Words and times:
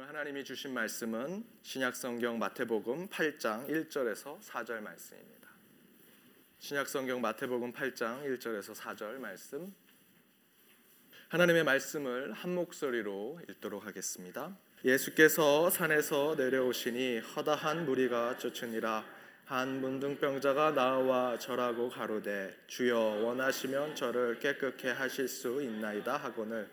오늘 0.00 0.08
하나님이 0.08 0.44
주신 0.44 0.72
말씀은 0.72 1.44
신약성경 1.60 2.38
마태복음 2.38 3.08
8장 3.08 3.68
1절에서 3.68 4.40
4절 4.40 4.80
말씀입니다. 4.80 5.50
신약성경 6.58 7.20
마태복음 7.20 7.74
8장 7.74 8.24
1절에서 8.24 8.74
4절 8.74 9.18
말씀 9.18 9.74
하나님의 11.28 11.64
말씀을 11.64 12.32
한 12.32 12.54
목소리로 12.54 13.42
읽도록 13.50 13.84
하겠습니다. 13.84 14.56
예수께서 14.86 15.68
산에서 15.68 16.34
내려오시니 16.34 17.18
허다한 17.18 17.84
무리가 17.84 18.38
쫓으니라 18.38 19.04
한 19.44 19.82
문둥병자가 19.82 20.72
나와 20.72 21.36
절하고 21.36 21.90
가로되 21.90 22.56
주여 22.68 22.98
원하시면 22.98 23.96
저를 23.96 24.38
깨끗게 24.38 24.92
하실 24.92 25.28
수 25.28 25.60
있나이다 25.60 26.16
하거늘 26.16 26.70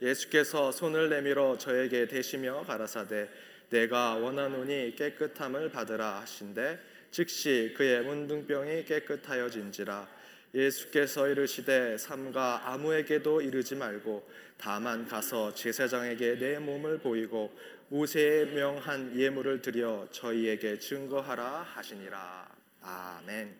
예수께서 0.00 0.70
손을 0.70 1.08
내밀어 1.08 1.58
저에게 1.58 2.06
대시며 2.06 2.64
가라사대 2.66 3.28
내가 3.70 4.14
원하노니 4.14 4.94
깨끗함을 4.96 5.70
받으라 5.70 6.20
하신대. 6.20 6.78
즉시 7.10 7.74
그의 7.76 8.02
문둥병이 8.02 8.84
깨끗하여진지라. 8.84 10.08
예수께서 10.54 11.28
이르시되 11.28 11.98
삼가 11.98 12.72
아무에게도 12.72 13.42
이르지 13.42 13.74
말고 13.74 14.28
다만 14.56 15.06
가서 15.06 15.54
제사장에게 15.54 16.38
내 16.38 16.58
몸을 16.58 16.98
보이고 16.98 17.54
모세의 17.88 18.46
명한 18.48 19.18
예물을 19.18 19.62
드려 19.62 20.06
저희에게 20.10 20.78
증거하라 20.78 21.62
하시니라. 21.74 22.48
아멘. 22.82 23.54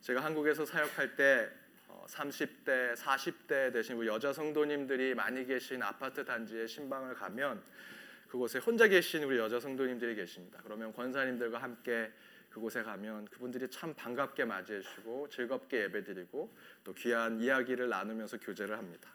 제가 0.00 0.24
한국에서 0.24 0.64
사역할 0.64 1.16
때 1.16 1.48
30대, 2.08 2.94
40대 2.94 3.72
되신 3.72 4.04
여자 4.06 4.32
성도님들이 4.32 5.14
많이 5.14 5.44
계신 5.46 5.82
아파트 5.82 6.24
단지에 6.24 6.66
신방을 6.66 7.14
가면 7.14 7.62
그곳에 8.28 8.58
혼자 8.58 8.88
계신 8.88 9.24
우리 9.24 9.38
여자 9.38 9.60
성도님들이 9.60 10.14
계십니다. 10.14 10.60
그러면 10.62 10.92
권사님들과 10.92 11.58
함께 11.58 12.10
그곳에 12.50 12.82
가면 12.82 13.26
그분들이 13.26 13.68
참 13.68 13.94
반갑게 13.94 14.44
맞이해 14.44 14.80
주시고 14.80 15.28
즐겁게 15.28 15.82
예배드리고 15.84 16.54
또 16.84 16.94
귀한 16.94 17.40
이야기를 17.40 17.88
나누면서 17.88 18.38
교제를 18.38 18.76
합니다. 18.76 19.10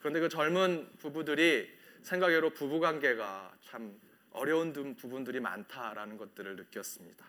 그런데 0.00 0.20
그 0.20 0.28
젊은 0.28 0.88
부부들이 0.98 1.72
생각외로 2.02 2.50
부부 2.50 2.78
관계가 2.78 3.56
참 3.62 3.98
어려운 4.30 4.72
부분들이 4.94 5.40
많다라는 5.40 6.16
것들을 6.18 6.56
느꼈습니다. 6.56 7.26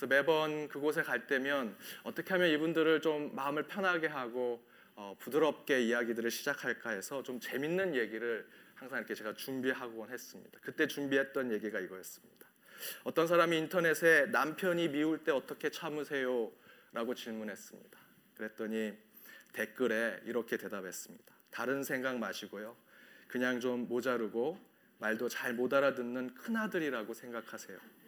그래서 0.00 0.06
매번 0.06 0.66
그곳에 0.68 1.02
갈 1.02 1.26
때면 1.26 1.76
어떻게 2.04 2.32
하면 2.32 2.48
이분들을 2.48 3.02
좀 3.02 3.34
마음을 3.34 3.64
편하게 3.64 4.06
하고 4.06 4.64
어, 4.94 5.14
부드럽게 5.18 5.82
이야기들을 5.82 6.30
시작할까 6.30 6.90
해서 6.90 7.22
좀 7.22 7.38
재밌는 7.38 7.94
얘기를 7.94 8.48
항상 8.74 8.98
이렇게 8.98 9.14
제가 9.14 9.34
준비하곤 9.34 10.08
했습니다. 10.08 10.58
그때 10.62 10.86
준비했던 10.86 11.52
얘기가 11.52 11.80
이거였습니다. 11.80 12.46
어떤 13.04 13.26
사람이 13.26 13.58
인터넷에 13.58 14.24
남편이 14.26 14.88
미울 14.88 15.22
때 15.22 15.32
어떻게 15.32 15.68
참으세요? 15.68 16.50
라고 16.92 17.14
질문했습니다. 17.14 17.98
그랬더니 18.36 18.94
댓글에 19.52 20.22
이렇게 20.24 20.56
대답했습니다. 20.56 21.34
다른 21.50 21.84
생각 21.84 22.18
마시고요. 22.18 22.74
그냥 23.28 23.60
좀 23.60 23.86
모자르고 23.86 24.58
말도 24.98 25.28
잘 25.28 25.52
못 25.52 25.74
알아듣는 25.74 26.34
큰아들이라고 26.36 27.12
생각하세요. 27.12 27.99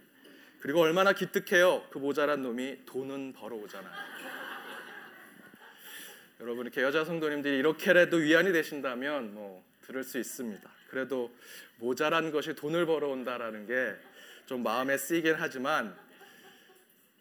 그리고 0.63 0.81
얼마나 0.81 1.13
기특해요. 1.13 1.85
그 1.91 1.99
모자란 1.99 2.43
놈이 2.43 2.87
돈은 2.87 3.35
벌어오잖아요. 3.35 3.93
여러분 6.41 6.67
이렇게 6.67 6.83
여자 6.83 7.05
성도님들이 7.05 7.59
이렇게라도 7.59 8.19
위안이 8.19 8.53
되신다면 8.53 9.35
뭐 9.35 9.65
들을 9.83 10.05
수 10.05 10.19
있습니다. 10.19 10.71
그래도 10.89 11.35
모자란 11.79 12.31
것이 12.31 12.55
돈을 12.55 12.87
벌어온다라는 12.87 13.67
게 13.67 14.13
좀 14.47 14.63
마음에 14.63 14.99
쓰이긴 14.99 15.37
하지만 15.39 15.97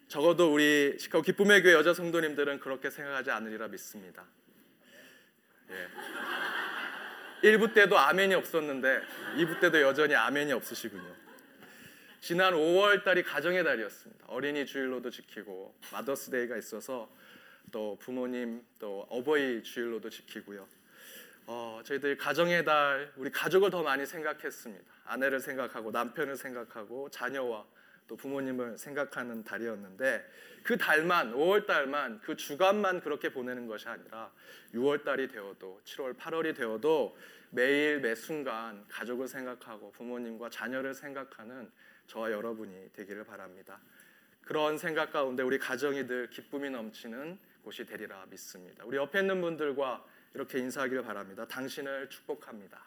적어도 0.08 0.52
우리 0.52 0.96
시카고 0.98 1.22
기쁨의 1.22 1.62
교회 1.62 1.72
여자 1.72 1.94
성도님들은 1.94 2.60
그렇게 2.60 2.90
생각하지 2.90 3.30
않으리라 3.30 3.68
믿습니다. 3.68 4.24
예. 5.70 5.88
1부 7.48 7.72
때도 7.72 7.98
아멘이 7.98 8.34
없었는데 8.34 9.00
2부 9.36 9.60
때도 9.60 9.80
여전히 9.80 10.14
아멘이 10.14 10.52
없으시군요. 10.52 11.21
지난 12.22 12.54
5월 12.54 13.02
달이 13.02 13.24
가정의 13.24 13.64
달이었습니다. 13.64 14.26
어린이 14.28 14.64
주일로도 14.64 15.10
지키고 15.10 15.74
마더스데이가 15.90 16.56
있어서 16.56 17.12
또 17.72 17.98
부모님 18.00 18.64
또 18.78 19.04
어버이 19.10 19.64
주일로도 19.64 20.08
지키고요. 20.08 20.64
어, 21.48 21.80
저희들 21.84 22.16
가정의 22.16 22.64
달 22.64 23.12
우리 23.16 23.28
가족을 23.28 23.70
더 23.70 23.82
많이 23.82 24.06
생각했습니다. 24.06 24.84
아내를 25.04 25.40
생각하고 25.40 25.90
남편을 25.90 26.36
생각하고 26.36 27.10
자녀와 27.10 27.66
또 28.06 28.16
부모님을 28.16 28.78
생각하는 28.78 29.42
달이었는데 29.42 30.24
그 30.62 30.78
달만 30.78 31.34
5월 31.34 31.66
달만 31.66 32.20
그 32.20 32.36
주간만 32.36 33.00
그렇게 33.00 33.32
보내는 33.32 33.66
것이 33.66 33.88
아니라 33.88 34.30
6월 34.74 35.02
달이 35.02 35.26
되어도 35.26 35.80
7월 35.84 36.16
8월이 36.16 36.54
되어도 36.54 37.18
매일 37.50 37.98
매 37.98 38.14
순간 38.14 38.84
가족을 38.88 39.26
생각하고 39.26 39.90
부모님과 39.90 40.50
자녀를 40.50 40.94
생각하는 40.94 41.68
저와 42.06 42.30
여러분이 42.30 42.92
되기를 42.92 43.24
바랍니다. 43.24 43.80
그런 44.42 44.76
생각 44.76 45.12
가운데 45.12 45.42
우리 45.42 45.58
가정이 45.58 46.06
늘 46.06 46.28
기쁨이 46.28 46.70
넘치는 46.70 47.38
곳이 47.62 47.86
되리라 47.86 48.26
믿습니다. 48.28 48.84
우리 48.84 48.96
옆에 48.96 49.20
있는 49.20 49.40
분들과 49.40 50.04
이렇게 50.34 50.58
인사하기를 50.58 51.02
바랍니다. 51.04 51.46
당신을 51.46 52.08
축복합니다. 52.08 52.82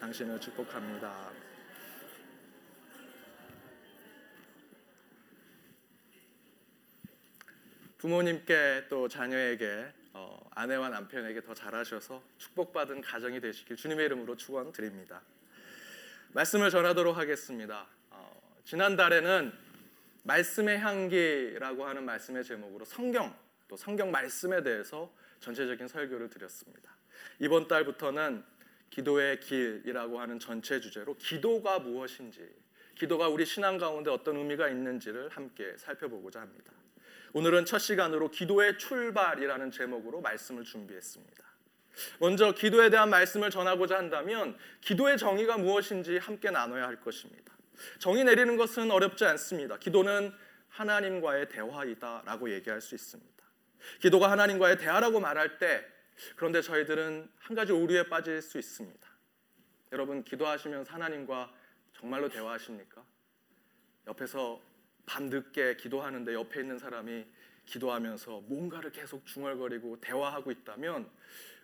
당신을 0.00 0.40
축복합니다. 0.40 1.30
부모님께 7.98 8.86
또 8.88 9.08
자녀에게 9.08 9.92
어, 10.14 10.50
아내와 10.54 10.88
남편에게 10.88 11.42
더 11.42 11.52
잘하셔서 11.52 12.22
축복받은 12.38 13.02
가정이 13.02 13.40
되시길 13.40 13.76
주님의 13.76 14.06
이름으로 14.06 14.36
축원드립니다. 14.36 15.20
말씀을 16.32 16.70
전하도록 16.70 17.16
하겠습니다. 17.16 17.86
지난달에는 18.64 19.52
말씀의 20.22 20.78
향기라고 20.78 21.86
하는 21.86 22.04
말씀의 22.04 22.44
제목으로 22.44 22.84
성경 22.84 23.34
또 23.68 23.76
성경 23.76 24.10
말씀에 24.10 24.62
대해서 24.62 25.12
전체적인 25.40 25.88
설교를 25.88 26.28
드렸습니다. 26.28 26.90
이번 27.38 27.68
달부터는 27.68 28.44
기도의 28.90 29.40
길이라고 29.40 30.20
하는 30.20 30.38
전체 30.38 30.80
주제로 30.80 31.16
기도가 31.16 31.78
무엇인지, 31.78 32.48
기도가 32.96 33.28
우리 33.28 33.46
신앙 33.46 33.78
가운데 33.78 34.10
어떤 34.10 34.36
의미가 34.36 34.68
있는지를 34.68 35.28
함께 35.30 35.74
살펴보고자 35.76 36.40
합니다. 36.40 36.72
오늘은 37.32 37.64
첫 37.64 37.78
시간으로 37.78 38.30
기도의 38.30 38.76
출발이라는 38.78 39.70
제목으로 39.70 40.20
말씀을 40.20 40.64
준비했습니다. 40.64 41.44
먼저 42.18 42.52
기도에 42.52 42.90
대한 42.90 43.08
말씀을 43.10 43.50
전하고자 43.50 43.96
한다면 43.96 44.56
기도의 44.80 45.16
정의가 45.16 45.58
무엇인지 45.58 46.18
함께 46.18 46.50
나눠야 46.50 46.86
할 46.86 47.00
것입니다. 47.00 47.52
정의 47.98 48.24
내리는 48.24 48.56
것은 48.56 48.90
어렵지 48.90 49.24
않습니다. 49.24 49.78
기도는 49.78 50.32
하나님과의 50.68 51.48
대화이다라고 51.48 52.52
얘기할 52.52 52.80
수 52.80 52.94
있습니다. 52.94 53.30
기도가 54.00 54.30
하나님과의 54.30 54.78
대화라고 54.78 55.20
말할 55.20 55.58
때 55.58 55.84
그런데 56.36 56.60
저희들은 56.60 57.30
한 57.38 57.56
가지 57.56 57.72
오류에 57.72 58.08
빠질 58.08 58.42
수 58.42 58.58
있습니다. 58.58 59.08
여러분 59.92 60.22
기도하시면서 60.22 60.92
하나님과 60.92 61.52
정말로 61.94 62.28
대화하십니까? 62.28 63.02
옆에서 64.06 64.60
밤늦게 65.06 65.76
기도하는데 65.76 66.34
옆에 66.34 66.60
있는 66.60 66.78
사람이 66.78 67.26
기도하면서 67.66 68.42
뭔가를 68.42 68.90
계속 68.90 69.26
중얼거리고 69.26 70.00
대화하고 70.00 70.50
있다면 70.50 71.08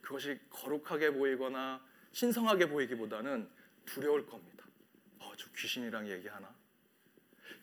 그것이 0.02 0.38
거룩하게 0.50 1.12
보이거나 1.12 1.80
신성하게 2.12 2.68
보이기보다는 2.68 3.48
두려울 3.84 4.26
겁니다. 4.26 4.55
저 5.36 5.48
귀신이랑 5.56 6.08
얘기하나? 6.08 6.48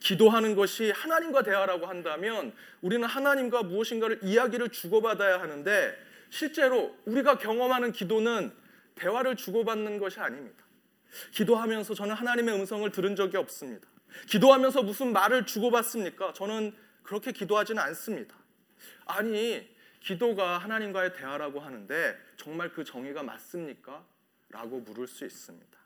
기도하는 0.00 0.54
것이 0.54 0.90
하나님과 0.90 1.42
대화라고 1.42 1.86
한다면 1.86 2.54
우리는 2.82 3.06
하나님과 3.06 3.62
무엇인가를 3.62 4.20
이야기를 4.22 4.68
주고받아야 4.70 5.40
하는데 5.40 5.96
실제로 6.30 6.96
우리가 7.04 7.38
경험하는 7.38 7.92
기도는 7.92 8.52
대화를 8.96 9.36
주고받는 9.36 9.98
것이 9.98 10.20
아닙니다. 10.20 10.64
기도하면서 11.32 11.94
저는 11.94 12.14
하나님의 12.14 12.54
음성을 12.54 12.90
들은 12.90 13.16
적이 13.16 13.36
없습니다. 13.38 13.88
기도하면서 14.28 14.82
무슨 14.82 15.12
말을 15.12 15.46
주고받습니까? 15.46 16.32
저는 16.32 16.74
그렇게 17.02 17.32
기도하지는 17.32 17.82
않습니다. 17.82 18.36
아니, 19.06 19.68
기도가 20.00 20.58
하나님과의 20.58 21.14
대화라고 21.14 21.60
하는데 21.60 22.18
정말 22.36 22.70
그 22.70 22.84
정의가 22.84 23.22
맞습니까? 23.22 24.04
라고 24.50 24.80
물을 24.80 25.06
수 25.06 25.24
있습니다. 25.24 25.83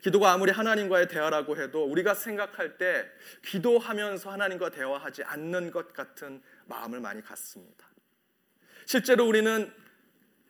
기도가 0.00 0.32
아무리 0.32 0.52
하나님과의 0.52 1.08
대화라고 1.08 1.60
해도 1.60 1.84
우리가 1.84 2.14
생각할 2.14 2.78
때 2.78 3.06
기도하면서 3.44 4.30
하나님과 4.30 4.70
대화하지 4.70 5.24
않는 5.24 5.70
것 5.70 5.92
같은 5.92 6.42
마음을 6.66 7.00
많이 7.00 7.22
갖습니다. 7.22 7.86
실제로 8.86 9.26
우리는 9.26 9.72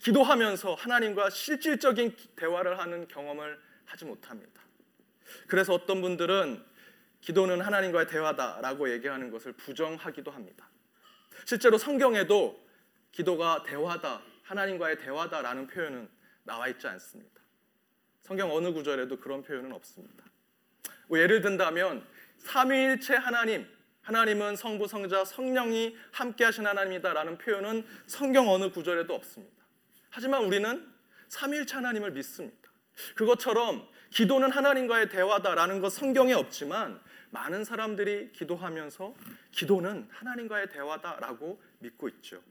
기도하면서 0.00 0.74
하나님과 0.74 1.30
실질적인 1.30 2.14
대화를 2.36 2.78
하는 2.78 3.08
경험을 3.08 3.58
하지 3.84 4.04
못합니다. 4.04 4.62
그래서 5.46 5.74
어떤 5.74 6.00
분들은 6.00 6.64
기도는 7.20 7.60
하나님과의 7.60 8.06
대화다라고 8.06 8.90
얘기하는 8.92 9.30
것을 9.30 9.52
부정하기도 9.54 10.30
합니다. 10.30 10.68
실제로 11.44 11.78
성경에도 11.78 12.64
기도가 13.10 13.62
대화다, 13.64 14.22
하나님과의 14.42 14.98
대화다라는 14.98 15.66
표현은 15.66 16.08
나와 16.44 16.68
있지 16.68 16.86
않습니다. 16.86 17.37
성경 18.28 18.54
어느 18.54 18.74
구절에도 18.74 19.18
그런 19.18 19.42
표현은 19.42 19.72
없습니다. 19.72 20.22
뭐 21.06 21.18
예를 21.18 21.40
든다면 21.40 22.06
삼위일체 22.36 23.14
하나님, 23.14 23.66
하나님은 24.02 24.54
성부, 24.54 24.86
성자, 24.86 25.24
성령이 25.24 25.96
함께 26.12 26.44
하신 26.44 26.66
하나님이다라는 26.66 27.38
표현은 27.38 27.86
성경 28.06 28.50
어느 28.50 28.70
구절에도 28.70 29.14
없습니다. 29.14 29.64
하지만 30.10 30.44
우리는 30.44 30.86
삼위일체 31.28 31.76
하나님을 31.76 32.10
믿습니다. 32.12 32.68
그것처럼 33.14 33.88
기도는 34.10 34.50
하나님과의 34.50 35.08
대화다라는 35.08 35.80
것 35.80 35.90
성경에 35.90 36.34
없지만 36.34 37.00
많은 37.30 37.64
사람들이 37.64 38.32
기도하면서 38.32 39.14
기도는 39.52 40.06
하나님과의 40.10 40.68
대화다라고 40.68 41.62
믿고 41.78 42.10
있죠. 42.10 42.42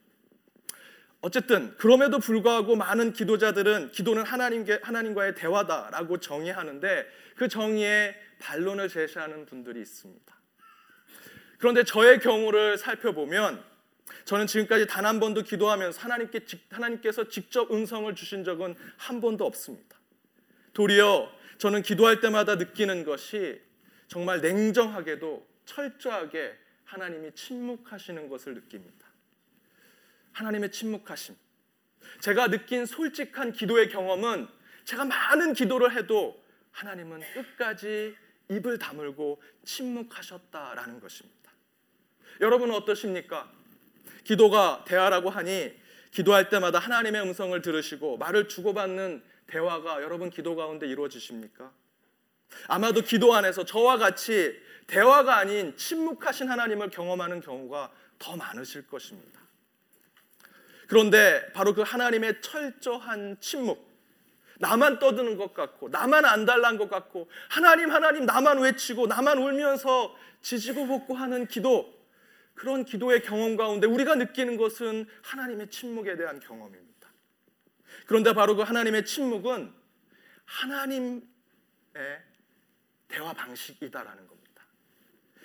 어쨌든 1.21 1.75
그럼에도 1.77 2.19
불구하고 2.19 2.75
많은 2.75 3.13
기도자들은 3.13 3.91
기도는 3.91 4.23
하나님께 4.23 4.79
하나님과의 4.83 5.35
대화다라고 5.35 6.19
정의하는데 6.19 7.07
그 7.35 7.47
정의에 7.47 8.15
반론을 8.39 8.87
제시하는 8.87 9.45
분들이 9.45 9.81
있습니다. 9.81 10.37
그런데 11.57 11.83
저의 11.83 12.19
경우를 12.19 12.77
살펴보면 12.77 13.63
저는 14.25 14.47
지금까지 14.47 14.87
단 14.87 15.05
한 15.05 15.19
번도 15.19 15.43
기도하면서 15.43 15.99
하나님께 15.99 16.41
하나님께서 16.69 17.29
직접 17.29 17.71
음성을 17.71 18.13
주신 18.13 18.43
적은 18.43 18.75
한 18.97 19.21
번도 19.21 19.45
없습니다. 19.45 19.97
도리어 20.73 21.31
저는 21.57 21.81
기도할 21.81 22.19
때마다 22.21 22.55
느끼는 22.55 23.03
것이 23.03 23.59
정말 24.07 24.41
냉정하게도 24.41 25.47
철저하게 25.65 26.55
하나님이 26.85 27.31
침묵하시는 27.33 28.29
것을 28.29 28.53
느낍니다. 28.53 29.06
하나님의 30.37 30.71
침묵하심. 30.71 31.35
제가 32.21 32.47
느낀 32.49 32.85
솔직한 32.85 33.53
기도의 33.53 33.89
경험은 33.89 34.47
제가 34.85 35.05
많은 35.05 35.53
기도를 35.53 35.95
해도 35.95 36.41
하나님은 36.71 37.21
끝까지 37.33 38.15
입을 38.49 38.77
다물고 38.77 39.41
침묵하셨다라는 39.65 40.99
것입니다. 40.99 41.51
여러분은 42.39 42.75
어떠십니까? 42.75 43.51
기도가 44.23 44.85
대화라고 44.87 45.31
하니 45.31 45.75
기도할 46.11 46.49
때마다 46.49 46.77
하나님의 46.79 47.21
음성을 47.23 47.59
들으시고 47.61 48.17
말을 48.17 48.47
주고받는 48.47 49.23
대화가 49.47 50.03
여러분 50.03 50.29
기도 50.29 50.55
가운데 50.55 50.87
이루어지십니까? 50.87 51.71
아마도 52.67 53.01
기도 53.01 53.33
안에서 53.33 53.65
저와 53.65 53.97
같이 53.97 54.55
대화가 54.85 55.37
아닌 55.37 55.75
침묵하신 55.75 56.49
하나님을 56.49 56.91
경험하는 56.91 57.41
경우가 57.41 57.91
더 58.19 58.37
많으실 58.37 58.87
것입니다. 58.87 59.46
그런데 60.87 61.51
바로 61.51 61.73
그 61.73 61.81
하나님의 61.81 62.41
철저한 62.41 63.37
침묵, 63.39 63.85
나만 64.59 64.99
떠드는 64.99 65.37
것 65.37 65.53
같고, 65.53 65.89
나만 65.89 66.25
안달난 66.25 66.77
것 66.77 66.89
같고, 66.89 67.29
하나님, 67.49 67.91
하나님, 67.91 68.25
나만 68.25 68.59
외치고, 68.59 69.05
나만 69.07 69.37
울면서 69.37 70.15
지지고 70.41 70.87
볶고 70.87 71.13
하는 71.13 71.45
기도, 71.47 71.93
그런 72.55 72.85
기도의 72.85 73.21
경험 73.21 73.55
가운데 73.55 73.85
우리가 73.85 74.15
느끼는 74.15 74.57
것은 74.57 75.05
하나님의 75.21 75.69
침묵에 75.69 76.17
대한 76.17 76.39
경험입니다. 76.39 77.07
그런데 78.07 78.33
바로 78.33 78.55
그 78.55 78.63
하나님의 78.63 79.05
침묵은 79.05 79.71
하나님의 80.45 81.21
대화 83.07 83.33
방식이다라는 83.33 84.27
겁니다. 84.27 84.63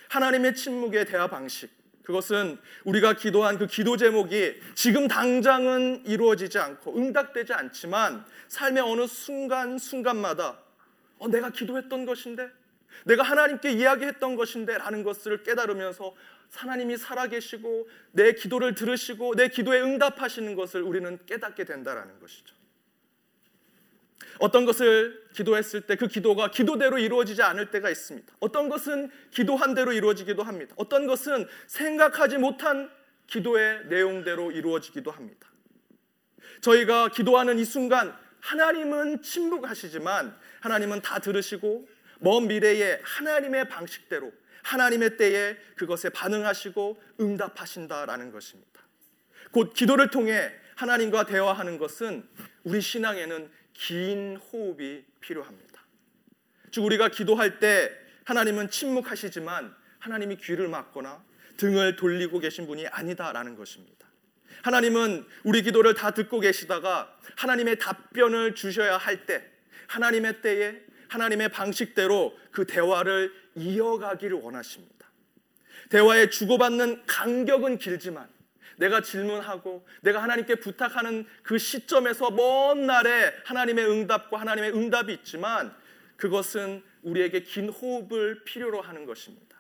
하나님의 0.08 0.54
침묵의 0.54 1.04
대화 1.04 1.26
방식. 1.26 1.81
그것은 2.02 2.58
우리가 2.84 3.14
기도한 3.14 3.58
그 3.58 3.66
기도 3.66 3.96
제목이 3.96 4.60
지금 4.74 5.08
당장은 5.08 6.04
이루어지지 6.06 6.58
않고 6.58 6.96
응답되지 6.96 7.52
않지만 7.52 8.24
삶의 8.48 8.82
어느 8.82 9.06
순간 9.06 9.78
순간마다 9.78 10.58
어, 11.18 11.28
내가 11.28 11.50
기도했던 11.50 12.04
것인데 12.04 12.50
내가 13.04 13.22
하나님께 13.22 13.72
이야기했던 13.72 14.36
것인데 14.36 14.78
라는 14.78 15.02
것을 15.04 15.42
깨달으면서 15.42 16.14
하나님이 16.52 16.96
살아계시고 16.98 17.88
내 18.12 18.32
기도를 18.32 18.74
들으시고 18.74 19.34
내 19.36 19.48
기도에 19.48 19.80
응답하시는 19.80 20.54
것을 20.54 20.82
우리는 20.82 21.18
깨닫게 21.26 21.64
된다라는 21.64 22.20
것이죠. 22.20 22.54
어떤 24.42 24.64
것을 24.64 25.22
기도했을 25.34 25.82
때 25.82 25.94
그 25.94 26.08
기도가 26.08 26.50
기도대로 26.50 26.98
이루어지지 26.98 27.42
않을 27.42 27.70
때가 27.70 27.88
있습니다. 27.88 28.34
어떤 28.40 28.68
것은 28.68 29.08
기도한 29.30 29.74
대로 29.74 29.92
이루어지기도 29.92 30.42
합니다. 30.42 30.74
어떤 30.76 31.06
것은 31.06 31.46
생각하지 31.68 32.38
못한 32.38 32.90
기도의 33.28 33.86
내용대로 33.86 34.50
이루어지기도 34.50 35.12
합니다. 35.12 35.46
저희가 36.60 37.10
기도하는 37.10 37.60
이 37.60 37.64
순간 37.64 38.16
하나님은 38.40 39.22
침묵하시지만 39.22 40.36
하나님은 40.60 41.02
다 41.02 41.20
들으시고 41.20 41.86
먼 42.18 42.48
미래에 42.48 43.00
하나님의 43.04 43.68
방식대로 43.68 44.32
하나님의 44.64 45.18
때에 45.18 45.56
그것에 45.76 46.08
반응하시고 46.08 47.00
응답하신다라는 47.20 48.32
것입니다. 48.32 48.82
곧 49.52 49.72
기도를 49.72 50.10
통해 50.10 50.52
하나님과 50.74 51.26
대화하는 51.26 51.78
것은 51.78 52.28
우리 52.64 52.80
신앙에는 52.80 53.61
긴 53.72 54.36
호흡이 54.36 55.04
필요합니다. 55.20 55.82
즉 56.70 56.84
우리가 56.84 57.08
기도할 57.08 57.58
때 57.58 57.90
하나님은 58.24 58.70
침묵하시지만 58.70 59.74
하나님이 59.98 60.36
귀를 60.36 60.68
막거나 60.68 61.24
등을 61.56 61.96
돌리고 61.96 62.38
계신 62.38 62.66
분이 62.66 62.86
아니다라는 62.86 63.56
것입니다. 63.56 64.06
하나님은 64.62 65.26
우리 65.44 65.62
기도를 65.62 65.94
다 65.94 66.12
듣고 66.12 66.40
계시다가 66.40 67.16
하나님의 67.36 67.78
답변을 67.78 68.54
주셔야 68.54 68.96
할 68.96 69.26
때 69.26 69.44
하나님의 69.88 70.40
때에 70.40 70.80
하나님의 71.08 71.50
방식대로 71.50 72.36
그 72.50 72.66
대화를 72.66 73.32
이어가기를 73.56 74.38
원하십니다. 74.38 75.10
대화에 75.90 76.30
주고받는 76.30 77.04
간격은 77.06 77.78
길지만 77.78 78.28
내가 78.82 79.00
질문하고 79.00 79.86
내가 80.00 80.22
하나님께 80.22 80.56
부탁하는 80.56 81.24
그 81.44 81.56
시점에서 81.56 82.32
먼 82.32 82.86
날에 82.86 83.32
하나님의 83.44 83.88
응답과 83.88 84.40
하나님의 84.40 84.72
응답이 84.72 85.12
있지만 85.14 85.74
그것은 86.16 86.82
우리에게 87.02 87.44
긴 87.44 87.68
호흡을 87.68 88.42
필요로 88.44 88.80
하는 88.80 89.06
것입니다. 89.06 89.56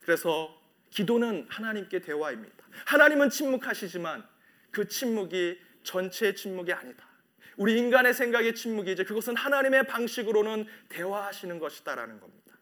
그래서 0.00 0.54
기도는 0.90 1.46
하나님께 1.48 2.00
대화입니다. 2.00 2.66
하나님은 2.84 3.30
침묵하시지만 3.30 4.26
그 4.70 4.86
침묵이 4.86 5.58
전체의 5.82 6.36
침묵이 6.36 6.72
아니다. 6.72 7.06
우리 7.56 7.78
인간의 7.78 8.12
생각의 8.12 8.54
침묵이지 8.54 9.04
그것은 9.04 9.34
하나님의 9.34 9.86
방식으로는 9.86 10.66
대화하시는 10.90 11.58
것이다라는 11.58 12.20
겁니다. 12.20 12.56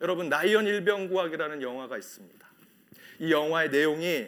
여러분 0.00 0.28
나이언 0.28 0.66
일병구학이라는 0.66 1.62
영화가 1.62 1.96
있습니다. 1.96 2.45
이 3.18 3.30
영화의 3.32 3.70
내용이 3.70 4.26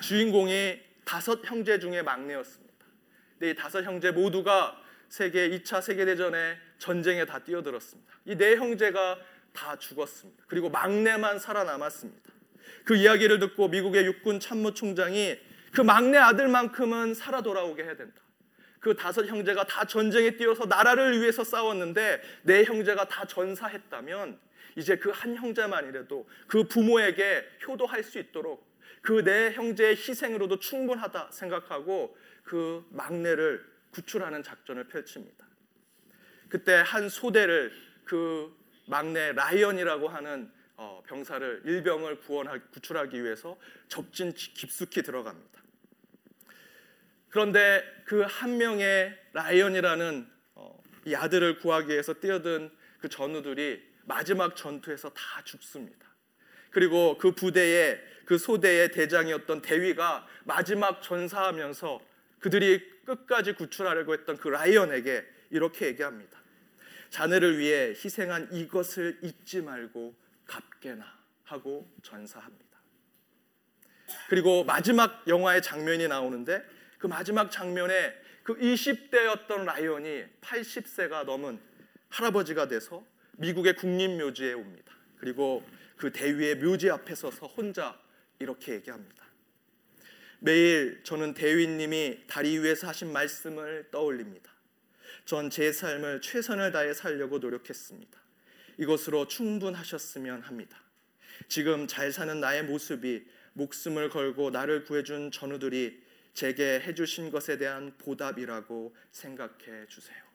주인공이 0.00 0.78
다섯 1.04 1.40
형제 1.44 1.78
중에 1.78 2.02
막내였습니다. 2.02 2.86
이 3.42 3.54
다섯 3.54 3.82
형제 3.84 4.10
모두가 4.10 4.80
세계 5.08 5.48
2차 5.50 5.82
세계 5.82 6.04
대전에 6.04 6.56
전쟁에 6.78 7.24
다 7.24 7.40
뛰어들었습니다. 7.40 8.12
이 8.26 8.36
네 8.36 8.54
형제가 8.56 9.18
다 9.52 9.76
죽었습니다. 9.76 10.44
그리고 10.46 10.70
막내만 10.70 11.38
살아남았습니다. 11.38 12.30
그 12.84 12.94
이야기를 12.96 13.40
듣고 13.40 13.68
미국의 13.68 14.04
육군 14.06 14.38
참모총장이 14.40 15.36
그 15.72 15.80
막내 15.80 16.18
아들만큼은 16.18 17.14
살아 17.14 17.42
돌아오게 17.42 17.82
해야 17.82 17.96
된다. 17.96 18.20
그 18.78 18.94
다섯 18.96 19.26
형제가 19.26 19.64
다 19.64 19.84
전쟁에 19.84 20.36
뛰어서 20.36 20.64
나라를 20.66 21.20
위해서 21.20 21.44
싸웠는데 21.44 22.22
네 22.42 22.64
형제가 22.64 23.08
다 23.08 23.26
전사했다면 23.26 24.38
이제 24.76 24.96
그 24.96 25.10
한 25.10 25.34
형제만이라도 25.36 26.28
그 26.46 26.64
부모에게 26.64 27.46
효도할 27.66 28.02
수 28.02 28.18
있도록 28.18 28.68
그네 29.02 29.52
형제의 29.52 29.96
희생으로도 29.96 30.58
충분하다 30.58 31.30
생각하고 31.32 32.16
그 32.44 32.86
막내를 32.90 33.64
구출하는 33.90 34.42
작전을 34.42 34.84
펼칩니다. 34.88 35.46
그때 36.48 36.82
한 36.84 37.08
소대를 37.08 37.72
그 38.04 38.54
막내 38.86 39.32
라이언이라고 39.32 40.08
하는 40.08 40.50
어, 40.76 41.02
병사를 41.06 41.62
일병을 41.64 42.20
구원하 42.20 42.58
구출하기 42.70 43.22
위해서 43.22 43.58
적진 43.88 44.32
깊숙이 44.32 45.02
들어갑니다. 45.02 45.60
그런데 47.28 47.84
그 48.04 48.24
한 48.24 48.56
명의 48.56 49.16
라이언이라는 49.32 50.28
어, 50.54 50.82
이 51.06 51.14
아들을 51.14 51.58
구하기 51.60 51.88
위해서 51.88 52.14
뛰어든 52.14 52.70
그 52.98 53.08
전우들이 53.08 53.89
마지막 54.10 54.56
전투에서 54.56 55.08
다 55.10 55.22
죽습니다. 55.44 56.04
그리고 56.72 57.16
그 57.16 57.30
부대의 57.30 58.00
그 58.24 58.38
소대의 58.38 58.90
대장이었던 58.90 59.62
대위가 59.62 60.26
마지막 60.42 61.00
전사하면서 61.00 62.00
그들이 62.40 63.04
끝까지 63.04 63.52
구출하려고 63.52 64.12
했던 64.12 64.36
그 64.36 64.48
라이언에게 64.48 65.24
이렇게 65.50 65.86
얘기합니다. 65.86 66.40
자네를 67.10 67.58
위해 67.58 67.90
희생한 67.90 68.48
이것을 68.52 69.20
잊지 69.22 69.62
말고 69.62 70.16
갚게나 70.44 71.06
하고 71.44 71.88
전사합니다. 72.02 72.64
그리고 74.28 74.64
마지막 74.64 75.22
영화의 75.28 75.62
장면이 75.62 76.08
나오는데 76.08 76.64
그 76.98 77.06
마지막 77.06 77.52
장면에 77.52 78.12
그 78.42 78.58
20대였던 78.58 79.66
라이언이 79.66 80.24
80세가 80.40 81.24
넘은 81.24 81.60
할아버지가 82.08 82.66
돼서 82.66 83.04
미국의 83.40 83.74
국립묘지에 83.76 84.52
옵니다. 84.52 84.94
그리고 85.18 85.64
그 85.96 86.12
대위의 86.12 86.56
묘지 86.56 86.90
앞에 86.90 87.14
서서 87.14 87.46
혼자 87.46 87.98
이렇게 88.38 88.74
얘기합니다. 88.74 89.24
매일 90.40 91.02
저는 91.04 91.34
대위님이 91.34 92.20
다리 92.26 92.58
위에서 92.58 92.88
하신 92.88 93.12
말씀을 93.12 93.88
떠올립니다. 93.90 94.50
전 95.24 95.50
제 95.50 95.72
삶을 95.72 96.20
최선을 96.22 96.72
다해 96.72 96.94
살려고 96.94 97.38
노력했습니다. 97.38 98.18
이것으로 98.78 99.26
충분하셨으면 99.28 100.42
합니다. 100.42 100.82
지금 101.48 101.86
잘 101.86 102.12
사는 102.12 102.40
나의 102.40 102.64
모습이 102.64 103.24
목숨을 103.52 104.08
걸고 104.10 104.50
나를 104.50 104.84
구해준 104.84 105.30
전우들이 105.30 106.02
제게 106.34 106.80
해주신 106.80 107.30
것에 107.30 107.58
대한 107.58 107.96
보답이라고 107.98 108.94
생각해 109.12 109.86
주세요. 109.88 110.29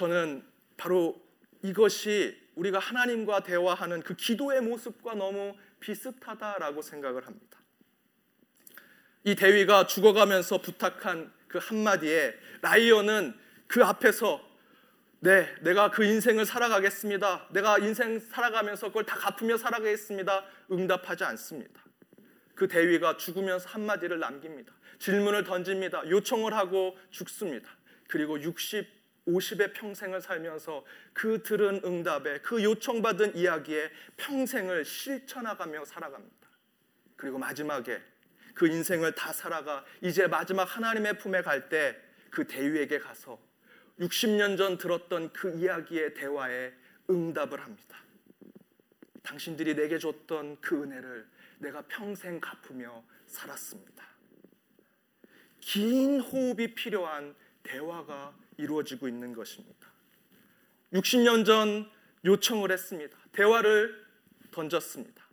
저는 0.00 0.42
바로 0.78 1.20
이것이 1.62 2.34
우리가 2.54 2.78
하나님과 2.78 3.42
대화하는 3.42 4.00
그 4.00 4.14
기도의 4.14 4.62
모습과 4.62 5.14
너무 5.14 5.54
비슷하다라고 5.78 6.80
생각을 6.80 7.26
합니다. 7.26 7.58
이 9.24 9.34
대위가 9.34 9.86
죽어가면서 9.86 10.62
부탁한 10.62 11.30
그 11.48 11.58
한마디에 11.60 12.34
라이언은 12.62 13.38
그 13.66 13.84
앞에서 13.84 14.40
네, 15.18 15.54
내가 15.60 15.90
그 15.90 16.02
인생을 16.02 16.46
살아가겠습니다. 16.46 17.48
내가 17.50 17.76
인생 17.76 18.18
살아가면서 18.20 18.86
그걸 18.88 19.04
다 19.04 19.16
갚으며 19.16 19.58
살아가겠습니다. 19.58 20.46
응답하지 20.72 21.24
않습니다. 21.24 21.84
그 22.54 22.68
대위가 22.68 23.18
죽으면서 23.18 23.68
한마디를 23.68 24.18
남깁니다. 24.18 24.72
질문을 24.98 25.44
던집니다. 25.44 26.08
요청을 26.08 26.54
하고 26.54 26.96
죽습니다. 27.10 27.68
그리고 28.08 28.40
60, 28.40 28.99
50의 29.26 29.72
평생을 29.74 30.20
살면서 30.20 30.84
그 31.12 31.42
들은 31.42 31.80
응답에 31.84 32.40
그 32.40 32.62
요청받은 32.62 33.36
이야기에 33.36 33.90
평생을 34.16 34.84
실천하가며 34.84 35.84
살아갑니다. 35.84 36.48
그리고 37.16 37.38
마지막에 37.38 38.00
그 38.54 38.66
인생을 38.66 39.14
다 39.14 39.32
살아가 39.32 39.84
이제 40.00 40.26
마지막 40.26 40.64
하나님의 40.64 41.18
품에 41.18 41.42
갈 41.42 41.68
때 41.68 42.10
그 42.30 42.46
대위에게 42.46 42.98
가서 42.98 43.38
60년 43.98 44.56
전 44.56 44.78
들었던 44.78 45.32
그 45.32 45.58
이야기의 45.58 46.14
대화에 46.14 46.72
응답을 47.10 47.60
합니다. 47.60 47.98
당신들이 49.22 49.74
내게 49.74 49.98
줬던 49.98 50.60
그 50.60 50.82
은혜를 50.82 51.28
내가 51.58 51.82
평생 51.82 52.40
갚으며 52.40 53.04
살았습니다. 53.26 54.08
긴 55.60 56.20
호흡이 56.20 56.74
필요한 56.74 57.34
대화가 57.62 58.34
이루어지고 58.60 59.08
있는 59.08 59.32
것입니다. 59.32 59.88
60년 60.92 61.44
전 61.44 61.88
요청을 62.24 62.70
했습니다. 62.70 63.16
대화를 63.32 63.94
던졌습니다. 64.50 65.24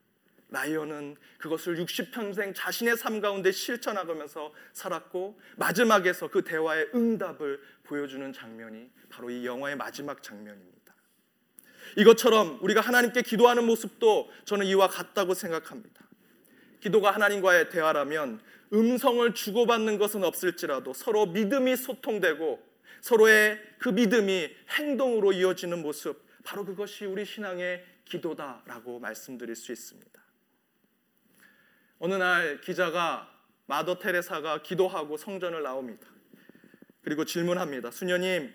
라이언은 0.50 1.17
그것을 1.39 1.75
60평생 1.75 2.53
자신의 2.55 2.96
삶 2.96 3.19
가운데 3.19 3.51
실천하면서 3.51 4.53
살았고 4.74 5.39
마지막에서 5.57 6.29
그 6.29 6.43
대화의 6.43 6.91
응답을 6.96 7.62
보여주는 7.84 8.31
장면이 8.31 8.89
바로 9.10 9.29
이 9.29 9.46
영화의 9.46 9.75
마지막 9.75 10.24
장면입니다. 10.24 10.77
이것처럼 11.98 12.60
우리가 12.62 12.79
하나님께 12.81 13.24
기도하는 13.24 13.65
모습도 13.65 14.29
저는 14.46 14.65
이와 14.67 14.88
같다고 14.88 15.34
생각합니다. 15.34 16.05
기도가 16.79 17.12
하나님과의 17.12 17.69
대화라면 17.69 18.39
음성을 18.72 19.34
주고받는 19.34 19.98
것은 19.98 20.24
없을지라도 20.24 20.93
서로 20.93 21.25
믿음이 21.25 21.75
소통되고 21.75 22.62
서로의 23.01 23.62
그 23.80 23.89
믿음이 23.89 24.50
행동으로 24.77 25.34
이어지는 25.34 25.82
모습 25.82 26.25
바로 26.44 26.66
그것이 26.66 27.06
우리 27.06 27.25
신앙의 27.25 27.86
기도다라고 28.06 29.00
말씀드릴 29.00 29.56
수 29.56 29.72
있습니다. 29.72 30.22
어느 32.00 32.13
날 32.13 32.62
기자가 32.62 33.34
마더 33.66 34.00
테레사가 34.00 34.62
기도하고 34.62 35.18
성전을 35.18 35.63
나옵니다. 35.63 36.08
그리고 37.01 37.25
질문합니다. 37.25 37.92
수녀님, 37.92 38.54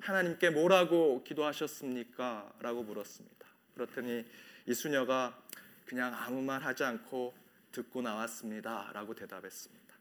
하나님께 0.00 0.50
뭐라고 0.50 1.24
기도하셨습니까? 1.24 2.52
라고 2.60 2.82
물었습니다. 2.82 3.46
그렇더니 3.74 4.24
이 4.66 4.74
수녀가 4.74 5.38
그냥 5.86 6.14
아무 6.14 6.42
말 6.42 6.62
하지 6.62 6.84
않고 6.84 7.34
듣고 7.72 8.02
나왔습니다. 8.02 8.90
라고 8.92 9.14
대답했습니다. 9.14 9.93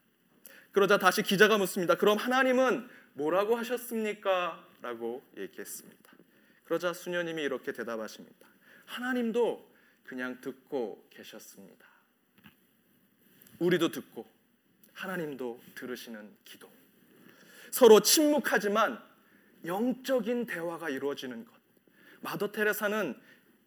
그러자 0.74 0.98
다시 0.98 1.22
기자가 1.22 1.58
묻습니다. 1.60 1.96
그럼 1.96 2.18
하나님은 2.18 2.90
뭐라고 3.14 3.56
하셨습니까? 3.56 4.68
라고 4.82 5.24
얘기했습니다. 5.38 6.12
그러자 6.66 6.94
수녀님이 6.94 7.44
이렇게 7.44 7.72
대답하십니다. 7.72 8.48
하나님도 8.86 9.72
그냥 10.04 10.42
듣고 10.42 11.08
계셨습니다. 11.12 11.86
우리도 13.60 13.92
듣고 13.92 14.28
하나님도 14.94 15.62
들으시는 15.76 16.36
기도. 16.44 16.70
서로 17.72 18.02
침묵하지만 18.02 19.02
영적인 19.66 20.48
대화가 20.48 20.90
이루어지는 20.90 21.46
것. 21.46 21.54
마더 22.22 22.52
테레사는 22.52 23.16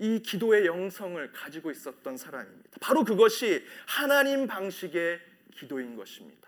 이 0.01 0.21
기도의 0.21 0.67
영성을 0.67 1.33
가지고 1.33 1.71
있었던 1.71 2.17
사람입니다. 2.17 2.79
바로 2.81 3.05
그것이 3.05 3.65
하나님 3.87 4.47
방식의 4.47 5.21
기도인 5.55 5.97
것입니다. 5.97 6.46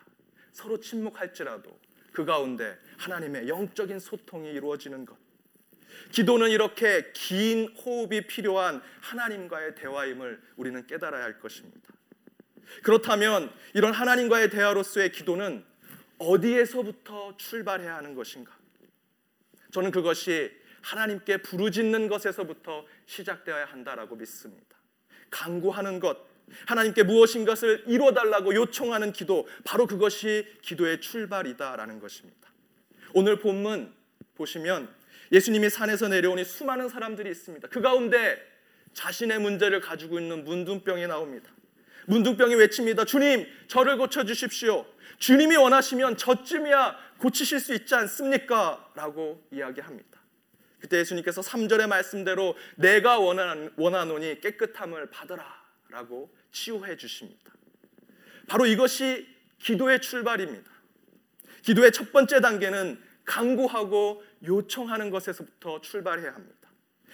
서로 0.59 0.81
침묵할지라도 0.81 1.79
그 2.13 2.25
가운데 2.25 2.77
하나님의 2.97 3.49
영적인 3.49 4.01
소통이 4.01 4.51
이루어지는 4.51 5.07
것. 5.07 5.17
기도는 6.11 6.51
이렇게 6.51 7.13
긴 7.13 7.69
호흡이 7.77 8.27
필요한 8.27 8.83
하나님과의 9.01 9.77
대화임을 9.77 10.43
우리는 10.57 10.85
깨달아야 10.85 11.23
할 11.23 11.39
것입니다. 11.39 11.93
그렇다면 12.83 13.53
이런 13.73 13.93
하나님과의 13.93 14.51
대화로서의 14.51 15.13
기도는 15.13 15.65
어디에서부터 16.19 17.37
출발해야 17.37 17.95
하는 17.95 18.17
것인가? 18.17 18.53
저는 19.71 19.93
그것이 19.93 20.51
하나님께 20.83 21.37
부르짖는 21.43 22.09
것에서부터 22.09 22.85
시작되어야 23.07 23.67
한다라고 23.67 24.17
믿습니다. 24.17 24.77
강구하는 25.31 26.01
것, 26.01 26.19
하나님께 26.67 27.03
무엇인 27.03 27.45
것을 27.45 27.85
이루어 27.87 28.13
달라고 28.13 28.55
요청하는 28.55 29.13
기도, 29.13 29.49
바로 29.65 29.87
그것이 29.87 30.47
기도의 30.63 31.01
출발이다라는 31.01 32.01
것입니다. 32.01 32.39
오늘 33.15 33.39
본문 33.39 33.93
보시면 34.35 34.89
예수님이 35.33 35.71
산에서 35.71 36.09
내려오니 36.09 36.45
수많은 36.45 36.89
사람들이 36.89 37.31
있습니다. 37.31 37.69
그 37.69 37.81
가운데 37.81 38.41
자신의 38.95 39.41
문제를 39.41 39.81
가지고 39.81 40.19
있는 40.19 40.45
문둥병이 40.45 41.07
나옵니다. 41.07 41.51
문둥병이 42.07 42.55
외칩니다. 42.55 43.05
주님, 43.05 43.47
저를 43.67 43.99
고쳐 43.99 44.25
주십시오. 44.25 44.87
주님이 45.19 45.57
원하시면 45.57 46.17
저쯤이야 46.17 46.97
고치실 47.19 47.61
수 47.61 47.75
있지 47.75 47.95
않습니까? 47.95 48.91
라고 48.95 49.47
이야기합니다. 49.51 50.19
그때 50.81 50.99
예수님께서 50.99 51.41
3절의 51.41 51.89
말씀대로 51.89 52.57
내가 52.77 53.19
원하노니 53.19 54.41
깨끗함을 54.41 55.11
받으라 55.11 55.58
라고 55.89 56.35
치유해 56.53 56.97
주십니다. 56.97 57.53
바로 58.47 58.67
이것이 58.67 59.27
기도의 59.59 60.01
출발입니다. 60.01 60.71
기도의 61.63 61.93
첫 61.93 62.13
번째 62.13 62.41
단계는 62.41 63.03
강구하고 63.25 64.23
요청하는 64.45 65.11
것에서부터 65.11 65.81
출발해야 65.81 66.35
합니다. 66.35 66.69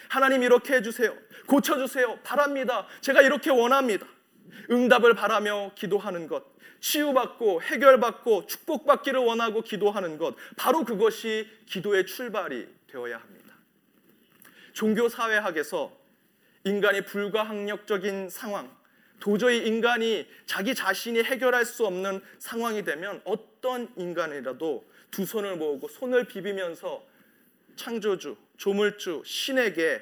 하나님 0.09 0.43
이렇게 0.43 0.75
해주세요. 0.75 1.17
고쳐주세요. 1.47 2.21
바랍니다. 2.23 2.87
제가 3.01 3.23
이렇게 3.23 3.51
원합니다. 3.51 4.07
응답을 4.71 5.15
바라며 5.15 5.73
기도하는 5.75 6.29
것, 6.29 6.45
치유받고 6.81 7.63
해결받고 7.63 8.47
축복받기를 8.47 9.19
원하고 9.21 9.63
기도하는 9.63 10.19
것, 10.19 10.37
바로 10.57 10.85
그것이 10.85 11.49
기도의 11.67 12.07
출발이 12.07 12.69
되어야 12.87 13.19
합니다. 13.19 13.55
종교 14.73 15.09
사회학에서 15.09 16.04
인간이 16.65 17.03
불가항력적인 17.05 18.31
상황, 18.31 18.75
도저히 19.21 19.67
인간이 19.67 20.27
자기 20.47 20.75
자신이 20.75 21.23
해결할 21.23 21.65
수 21.65 21.87
없는 21.87 22.21
상황이 22.39 22.85
되면 22.85 23.21
어떤 23.25 23.93
인간이라도 23.97 24.85
두 25.11 25.25
손을 25.25 25.57
모으고 25.57 25.89
손을 25.89 26.25
비비면서 26.27 27.07
창조주, 27.77 28.37
조물주, 28.57 29.23
신에게 29.25 30.01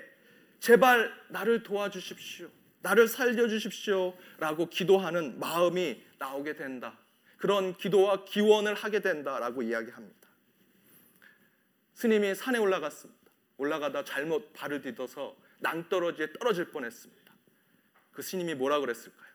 제발 0.61 1.13
나를 1.29 1.63
도와주십시오. 1.63 2.49
나를 2.81 3.09
살려주십시오. 3.09 4.15
라고 4.39 4.69
기도하는 4.69 5.39
마음이 5.39 6.03
나오게 6.19 6.55
된다. 6.57 6.99
그런 7.37 7.77
기도와 7.77 8.25
기원을 8.25 8.75
하게 8.75 9.01
된다 9.01 9.39
라고 9.39 9.63
이야기합니다. 9.63 10.29
스님이 11.95 12.35
산에 12.35 12.59
올라갔습니다. 12.59 13.21
올라가다 13.57 14.05
잘못 14.05 14.53
발을 14.53 14.83
디뎌서 14.83 15.37
낭떠러지에 15.63 16.33
떨어질 16.35 16.67
뻔했습니다. 16.67 17.33
그 18.13 18.23
스님이 18.23 18.55
뭐라 18.55 18.81
그랬을까요? 18.81 19.33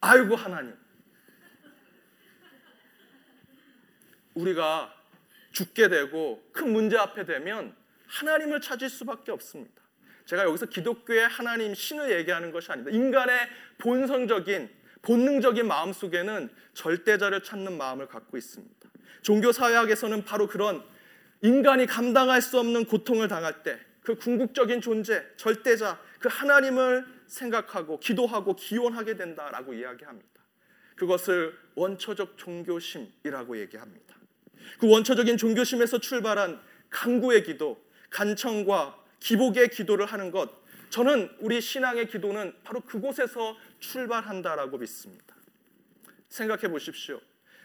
아이고 0.00 0.36
하나님. 0.36 0.76
우리가 4.34 4.94
죽게 5.52 5.88
되고 5.88 6.42
큰 6.52 6.72
문제 6.72 6.96
앞에 6.96 7.24
되면 7.24 7.74
하나님을 8.06 8.60
찾을 8.60 8.88
수밖에 8.88 9.30
없습니다. 9.32 9.82
제가 10.26 10.44
여기서 10.44 10.66
기독교의 10.66 11.28
하나님 11.28 11.74
신을 11.74 12.10
얘기하는 12.18 12.52
것이 12.52 12.70
아닙니다. 12.70 12.96
인간의 12.96 13.48
본성적인 13.78 14.82
본능적인 15.02 15.66
마음 15.66 15.92
속에는 15.92 16.48
절대자를 16.74 17.42
찾는 17.42 17.76
마음을 17.76 18.06
갖고 18.06 18.36
있습니다. 18.36 18.88
종교 19.22 19.52
사회학에서는 19.52 20.24
바로 20.24 20.46
그런 20.46 20.82
인간이 21.42 21.86
감당할 21.86 22.40
수 22.40 22.58
없는 22.58 22.84
고통을 22.84 23.28
당할 23.28 23.62
때 23.62 23.80
그 24.02 24.16
궁극적인 24.16 24.80
존재, 24.80 25.24
절대자, 25.36 26.00
그 26.18 26.28
하나님을 26.30 27.06
생각하고 27.26 28.00
기도하고 28.00 28.56
기원하게 28.56 29.16
된다라고 29.16 29.74
이야기합니다. 29.74 30.28
그것을 30.96 31.56
원초적 31.74 32.36
종교심이라고 32.36 33.58
얘기합니다. 33.58 34.16
그 34.78 34.88
원초적인 34.88 35.36
종교심에서 35.36 35.98
출발한 35.98 36.60
강구의 36.90 37.44
기도, 37.44 37.82
간청과 38.10 38.98
기복의 39.20 39.68
기도를 39.68 40.06
하는 40.06 40.30
것, 40.30 40.50
저는 40.90 41.34
우리 41.38 41.60
신앙의 41.60 42.08
기도는 42.08 42.54
바로 42.64 42.80
그곳에서 42.80 43.56
출발한다라고 43.78 44.78
믿습니다. 44.78 45.34
생각해 46.28 46.68
보십시오. 46.68 47.20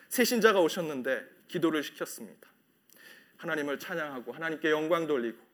새신자가 0.07 0.61
오셨는데 0.61 1.25
기도를 1.47 1.83
시켰습니다. 1.83 2.47
하나님을 3.37 3.79
찬양하고 3.79 4.31
하나님께 4.31 4.71
영광 4.71 5.07
돌리고 5.07 5.46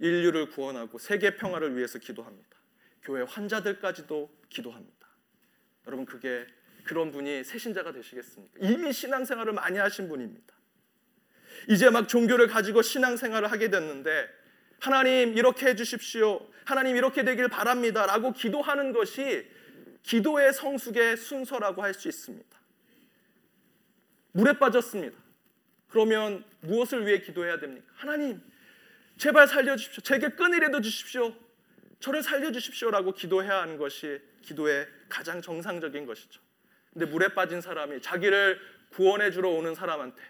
인류를 0.00 0.48
구원하고 0.50 0.98
세계 0.98 1.36
평화를 1.36 1.76
위해서 1.76 1.98
기도합니다. 1.98 2.48
교회 3.02 3.22
환자들까지도 3.22 4.30
기도합니다. 4.48 5.06
여러분 5.86 6.06
그게 6.06 6.46
그런 6.84 7.12
분이 7.12 7.44
새신자가 7.44 7.92
되시겠습니까? 7.92 8.58
이미 8.60 8.92
신앙생활을 8.92 9.52
많이 9.52 9.78
하신 9.78 10.08
분입니다. 10.08 10.54
이제 11.68 11.90
막 11.90 12.08
종교를 12.08 12.48
가지고 12.48 12.82
신앙생활을 12.82 13.50
하게 13.50 13.68
됐는데 13.68 14.28
하나님 14.80 15.36
이렇게 15.36 15.66
해 15.66 15.76
주십시오. 15.76 16.48
하나님 16.64 16.96
이렇게 16.96 17.24
되길 17.24 17.48
바랍니다 17.48 18.06
라고 18.06 18.32
기도하는 18.32 18.92
것이 18.92 19.46
기도의 20.02 20.54
성숙의 20.54 21.18
순서라고 21.18 21.82
할 21.82 21.92
수 21.92 22.08
있습니다. 22.08 22.48
물에 24.32 24.58
빠졌습니다. 24.58 25.18
그러면 25.88 26.44
무엇을 26.60 27.06
위해 27.06 27.20
기도해야 27.20 27.58
됩니까? 27.58 27.86
하나님, 27.94 28.40
제발 29.20 29.46
살려주십시오. 29.46 30.02
제게 30.02 30.28
끈이라도 30.30 30.80
주십시오. 30.80 31.34
저를 32.00 32.22
살려주십시오라고 32.22 33.12
기도해야 33.12 33.60
하는 33.60 33.76
것이 33.76 34.18
기도의 34.40 34.88
가장 35.10 35.42
정상적인 35.42 36.06
것이죠. 36.06 36.40
근데 36.90 37.04
물에 37.04 37.28
빠진 37.34 37.60
사람이 37.60 38.00
자기를 38.00 38.58
구원해 38.88 39.30
주러 39.30 39.50
오는 39.50 39.74
사람한테 39.74 40.22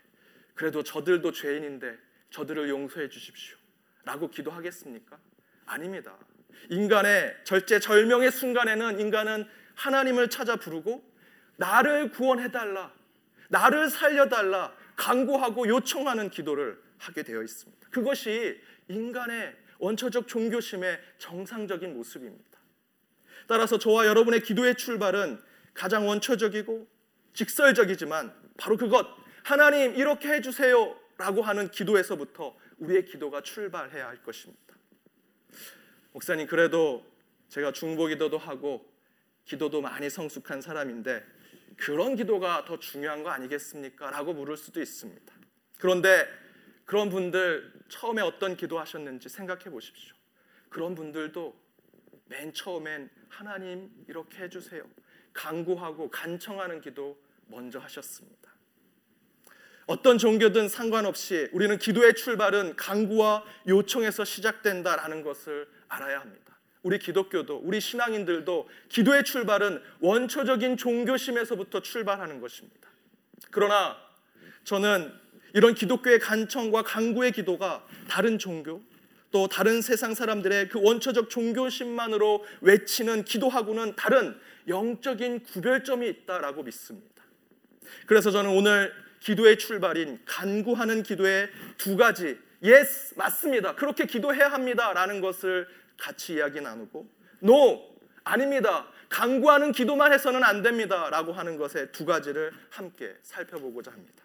그래도 0.57 0.83
저들도 0.83 1.31
죄인인데 1.31 1.97
저들을 2.31 2.69
용서해 2.69 3.09
주십시오. 3.09 3.57
라고 4.05 4.29
기도하겠습니까? 4.29 5.17
아닙니다. 5.67 6.19
인간의 6.69 7.37
절제절명의 7.45 8.33
순간에는 8.33 8.99
인간은 8.99 9.47
하나님을 9.77 10.31
찾아 10.31 10.57
부르고 10.57 11.09
나를 11.59 12.11
구원해 12.11 12.51
달라. 12.51 12.93
나를 13.51 13.89
살려 13.89 14.29
달라. 14.29 14.75
강구하고 14.97 15.69
요청하는 15.69 16.29
기도를 16.29 16.83
하게 16.99 17.23
되어 17.23 17.41
있습니다. 17.41 17.89
그것이 17.91 18.61
인간의 18.91 19.57
원초적 19.79 20.29
종교심의 20.29 21.01
정상적인 21.19 21.95
모습입니다. 21.95 22.59
따라서 23.47 23.79
저와 23.79 24.07
여러분의 24.07 24.43
기도의 24.43 24.75
출발은 24.77 25.41
가장 25.73 26.07
원초적이고 26.07 26.87
직설적이지만 27.33 28.35
바로 28.59 28.77
그것 28.77 29.07
하나님 29.43 29.95
이렇게 29.95 30.29
해주세요 30.29 30.97
라고 31.17 31.43
하는 31.43 31.71
기도에서부터 31.71 32.57
우리의 32.79 33.05
기도가 33.05 33.43
출발해야 33.43 34.09
할 34.09 34.23
것입니다. 34.23 34.75
목사님 36.13 36.47
그래도 36.47 37.07
제가 37.49 37.73
중보기도도 37.73 38.39
하고 38.39 38.91
기도도 39.45 39.81
많이 39.81 40.11
성숙한 40.11 40.61
사람인데 40.61 41.25
그런 41.77 42.17
기도가 42.17 42.65
더 42.65 42.79
중요한 42.79 43.23
거 43.23 43.31
아니겠습니까? 43.31 44.11
라고 44.11 44.35
물을 44.35 44.57
수도 44.57 44.81
있습니다. 44.81 45.35
그런데 45.79 46.29
그런 46.85 47.09
분들 47.09 47.80
처음에 47.91 48.23
어떤 48.23 48.57
기도 48.57 48.79
하셨는지 48.79 49.29
생각해 49.29 49.65
보십시오. 49.65 50.15
그런 50.71 50.95
분들도 50.95 51.55
맨 52.27 52.55
처음엔 52.55 53.11
하나님 53.29 53.91
이렇게 54.09 54.45
해주세요. 54.45 54.83
간구하고 55.33 56.11
간청하는 56.11 56.81
기도 56.81 57.19
먼저 57.47 57.79
하셨습니다. 57.79 58.51
어떤 59.87 60.19
종교든 60.19 60.69
상관없이 60.69 61.49
우리는 61.53 61.77
기도의 61.77 62.15
출발은 62.15 62.77
간구와 62.77 63.45
요청에서 63.67 64.25
시작된다라는 64.25 65.23
것을 65.23 65.69
알아야 65.89 66.21
합니다. 66.21 66.59
우리 66.83 66.99
기독교도 66.99 67.59
우리 67.59 67.81
신앙인들도 67.81 68.69
기도의 68.89 69.25
출발은 69.25 69.83
원초적인 69.99 70.77
종교심에서부터 70.77 71.83
출발하는 71.83 72.41
것입니다. 72.41 72.89
그러나 73.51 73.97
저는 74.65 75.13
이런 75.55 75.75
기독교의 75.75 76.19
간청과 76.19 76.83
간구의 76.83 77.33
기도가 77.33 77.85
다른 78.09 78.39
종교 78.39 78.83
또 79.31 79.47
다른 79.47 79.81
세상 79.81 80.15
사람들의 80.15 80.69
그 80.69 80.81
원초적 80.83 81.31
종교심만으로 81.31 82.45
외치는 82.63 83.25
기도하고는 83.25 83.95
다른 83.97 84.37
영적인 84.67 85.45
구별점이 85.45 86.09
있다라고 86.09 86.65
믿습니다. 86.65 87.23
그래서 88.07 88.31
저는 88.31 88.51
오늘 88.51 88.93
기도의 89.21 89.59
출발인 89.59 90.21
간구하는 90.25 91.03
기도의 91.03 91.49
두 91.79 91.97
가지 91.97 92.39
yes 92.63 93.15
맞습니다. 93.17 93.75
그렇게 93.75 94.07
기도해야 94.07 94.49
합니다라는 94.49 95.21
것을 95.21 95.69
같이 95.97 96.35
이야기 96.35 96.61
나누고 96.61 97.07
no 97.43 97.91
아닙니다. 98.25 98.87
간구하는 99.09 99.73
기도만 99.73 100.13
해서는 100.13 100.45
안 100.45 100.63
됩니다라고 100.63 101.33
하는 101.33 101.57
것의 101.57 101.91
두 101.93 102.05
가지를 102.05 102.53
함께 102.71 103.17
살펴보고자 103.23 103.91
합니다. 103.91 104.25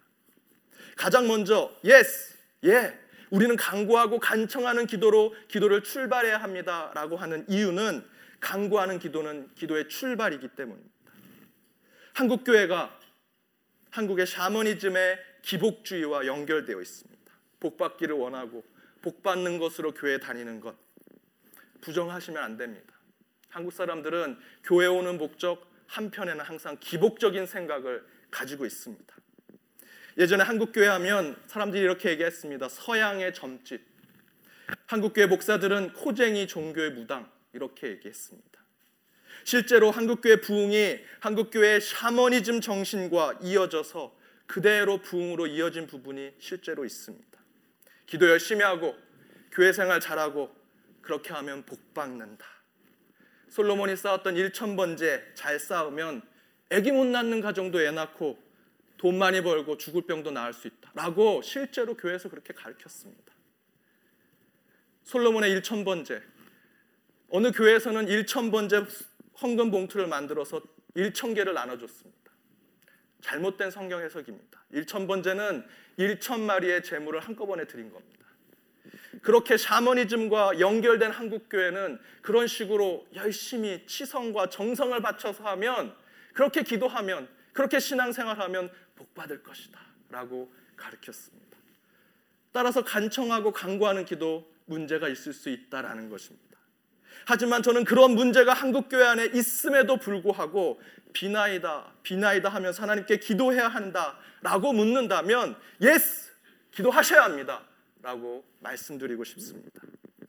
가장 0.95 1.27
먼저 1.27 1.75
yes 1.85 2.35
예 2.65 2.97
우리는 3.29 3.55
간구하고 3.55 4.19
간청하는 4.19 4.87
기도로 4.87 5.35
기도를 5.47 5.83
출발해야 5.83 6.37
합니다라고 6.37 7.17
하는 7.17 7.45
이유는 7.49 8.03
간구하는 8.39 8.99
기도는 8.99 9.49
기도의 9.55 9.89
출발이기 9.89 10.49
때문입니다. 10.49 10.95
한국 12.13 12.43
교회가 12.43 12.97
한국의 13.89 14.27
샤머니즘의 14.27 15.17
기복주의와 15.41 16.25
연결되어 16.27 16.81
있습니다. 16.81 17.33
복 17.59 17.77
받기를 17.77 18.15
원하고 18.15 18.63
복 19.01 19.23
받는 19.23 19.59
것으로 19.59 19.93
교회 19.93 20.17
다니는 20.19 20.59
것 20.59 20.75
부정하시면 21.81 22.43
안 22.43 22.57
됩니다. 22.57 22.93
한국 23.49 23.71
사람들은 23.71 24.37
교회 24.63 24.87
오는 24.87 25.17
목적 25.17 25.71
한편에는 25.87 26.43
항상 26.43 26.77
기복적인 26.79 27.45
생각을 27.45 28.05
가지고 28.31 28.65
있습니다. 28.65 29.14
예전에 30.17 30.43
한국 30.43 30.71
교회 30.71 30.87
하면 30.87 31.35
사람들이 31.47 31.81
이렇게 31.83 32.09
얘기했습니다. 32.11 32.69
서양의 32.69 33.33
점집. 33.33 33.81
한국 34.85 35.13
교회 35.13 35.25
목사들은 35.25 35.93
코쟁이 35.93 36.47
종교의 36.47 36.91
무당 36.91 37.29
이렇게 37.51 37.87
얘기했습니다. 37.87 38.63
실제로 39.43 39.91
한국 39.91 40.21
교회 40.21 40.39
부흥이 40.39 40.99
한국 41.19 41.51
교회의 41.51 41.81
샤머니즘 41.81 42.61
정신과 42.61 43.39
이어져서 43.41 44.15
그대로 44.47 44.99
부흥으로 44.99 45.47
이어진 45.47 45.85
부분이 45.85 46.31
실제로 46.39 46.85
있습니다. 46.85 47.39
기도 48.05 48.29
열심히 48.29 48.63
하고 48.63 48.95
교회 49.51 49.73
생활 49.73 49.99
잘하고 49.99 50.55
그렇게 51.01 51.33
하면 51.33 51.63
복 51.65 51.93
받는다. 51.93 52.45
솔로몬이 53.49 53.95
쌓았던 53.95 54.35
1천 54.35 54.77
번째 54.77 55.23
잘 55.33 55.59
쌓으면 55.59 56.21
아기 56.71 56.91
못 56.91 57.05
낳는 57.05 57.41
가정도 57.41 57.81
애 57.81 57.91
낳고 57.91 58.44
돈 59.05 59.19
많이 59.19 59.39
벌고 59.41 59.77
죽을 59.77 60.01
병도 60.01 60.31
나을 60.31 60.51
수 60.51 60.65
있다. 60.65 60.89
라고 60.95 61.43
실제로 61.43 61.95
교회에서 61.95 62.27
그렇게 62.27 62.55
가르쳤습니다. 62.55 63.35
솔로몬의 65.03 65.61
1천 65.61 65.85
번째 65.85 66.23
어느 67.29 67.51
교회에서는 67.51 68.07
1천 68.07 68.51
번째 68.51 68.87
헌금 69.39 69.69
봉투를 69.69 70.07
만들어서 70.07 70.59
1천 70.95 71.35
개를 71.35 71.53
나눠줬습니다. 71.53 72.31
잘못된 73.21 73.69
성경 73.69 74.01
해석입니다. 74.01 74.65
1천 74.73 75.07
번째는 75.07 75.67
1천 75.99 76.39
마리의 76.39 76.81
재물을 76.81 77.19
한꺼번에 77.19 77.67
드린 77.67 77.91
겁니다. 77.91 78.25
그렇게 79.21 79.55
샤머니즘과 79.57 80.59
연결된 80.59 81.11
한국 81.11 81.47
교회는 81.47 81.99
그런 82.23 82.47
식으로 82.47 83.05
열심히 83.13 83.85
치성과 83.85 84.49
정성을 84.49 84.99
바쳐서 84.99 85.43
하면 85.43 85.95
그렇게 86.33 86.63
기도하면 86.63 87.29
그렇게 87.55 87.79
신앙생활하면 87.79 88.69
복 88.95 89.13
받을 89.13 89.43
것이다 89.43 89.79
라고 90.09 90.51
가르쳤습니다. 90.75 91.57
따라서 92.51 92.83
간청하고 92.83 93.51
간구하는 93.51 94.05
기도 94.05 94.49
문제가 94.65 95.09
있을 95.09 95.33
수 95.33 95.49
있다라는 95.49 96.09
것입니다. 96.09 96.45
하지만 97.25 97.63
저는 97.63 97.83
그런 97.83 98.11
문제가 98.11 98.53
한국 98.53 98.87
교회 98.89 99.05
안에 99.05 99.25
있음에도 99.33 99.97
불구하고 99.97 100.81
비나이다 101.13 101.93
비나이다 102.03 102.49
하면서 102.49 102.83
하나님께 102.83 103.17
기도해야 103.17 103.67
한다라고 103.67 104.73
묻는다면 104.73 105.55
Yes 105.81 106.31
기도하셔야 106.71 107.23
합니다라고 107.23 108.45
말씀드리고 108.59 109.23
싶습니다. 109.23 109.81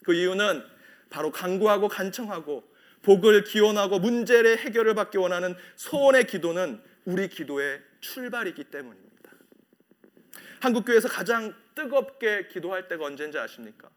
그 0.03 0.13
이유는 0.13 0.63
바로 1.09 1.31
간구하고 1.31 1.87
간청하고 1.87 2.63
복을 3.01 3.43
기원하고 3.43 3.99
문제의 3.99 4.57
해결을 4.57 4.95
받기 4.95 5.17
원하는 5.17 5.55
소원의 5.75 6.27
기도는 6.27 6.81
우리 7.05 7.29
기도의 7.29 7.81
출발이기 8.13 8.65
때문입니다. 8.65 9.31
한국 10.61 10.85
교회에서 10.85 11.07
가장 11.07 11.53
뜨겁게 11.75 12.47
기도할 12.47 12.87
때가 12.87 13.05
언제인지 13.05 13.37
아십니까? 13.37 13.89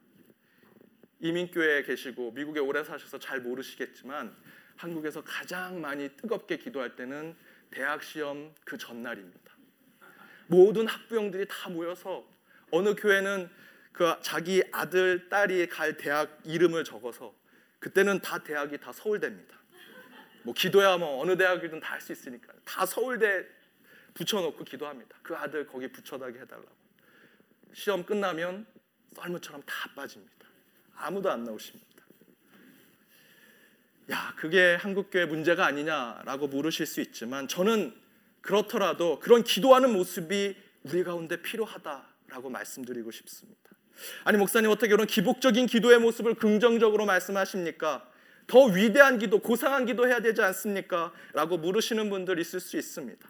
이민교회에 1.21 1.83
계시고 1.85 2.33
미국에 2.33 2.61
오래 2.61 2.83
사셔서 2.83 3.19
잘 3.19 3.41
모르시겠지만 3.41 4.35
한국에서 4.77 5.23
가장 5.23 5.81
많이 5.81 6.09
뜨겁게 6.17 6.57
기도할 6.57 6.97
때는 6.97 7.37
대학 7.71 8.03
시험 8.03 8.55
그 8.65 8.77
전날입니다. 8.77 9.57
모든 10.49 10.89
학부형들이 10.89 11.47
다 11.49 11.69
모여서 11.69 12.29
어느 12.73 12.95
교회는 12.95 13.49
그 13.93 14.15
자기 14.23 14.63
아들 14.73 15.29
딸이 15.29 15.69
갈 15.69 15.97
대학 15.97 16.41
이름을 16.45 16.85
적어서 16.85 17.35
그때는 17.79 18.21
다 18.21 18.43
대학이 18.43 18.79
다 18.79 18.93
서울대입니다. 18.93 19.57
뭐 20.43 20.55
기도야 20.55 20.97
뭐 20.97 21.21
어느 21.23 21.37
대학이든 21.37 21.81
다 21.81 21.95
할 21.95 22.01
수 22.01 22.13
있으니까 22.13 22.53
다 22.65 22.85
서울대 22.87 23.47
붙여놓고 24.15 24.65
기도합니다. 24.65 25.17
그 25.23 25.35
아들 25.37 25.67
거기 25.67 25.89
붙여다게 25.89 26.41
해달라고. 26.41 26.69
시험 27.73 28.05
끝나면 28.05 28.67
썰무처럼 29.15 29.63
다 29.65 29.75
빠집니다. 29.95 30.47
아무도 30.97 31.31
안 31.31 31.45
나오십니다. 31.45 31.89
야, 34.11 34.35
그게 34.37 34.75
한국교회 34.75 35.27
문제가 35.27 35.67
아니냐라고 35.67 36.49
물으실 36.49 36.87
수 36.87 37.01
있지만 37.01 37.47
저는 37.47 37.95
그렇더라도 38.41 39.21
그런 39.21 39.45
기도하는 39.45 39.93
모습이 39.93 40.57
우리 40.83 41.05
가운데 41.05 41.41
필요하다라고 41.41 42.51
말씀드리고 42.51 43.11
싶습니다. 43.13 43.61
아니 44.25 44.39
목사님 44.39 44.71
어떻게 44.71 44.89
그런 44.89 45.07
기복적인 45.07 45.67
기도의 45.67 46.01
모습을 46.01 46.35
긍정적으로 46.35 47.07
말씀하십니까? 47.07 48.09
더 48.47 48.65
위대한 48.65 49.19
기도, 49.19 49.39
고상한 49.39 49.87
기도 49.87 50.09
해야 50.09 50.21
되지 50.21 50.43
않습니까? 50.43 51.13
라고 51.35 51.57
물으시는 51.57 52.11
분들 52.11 52.41
있을 52.41 52.59
수 52.59 52.77
있습니다. 52.77 53.30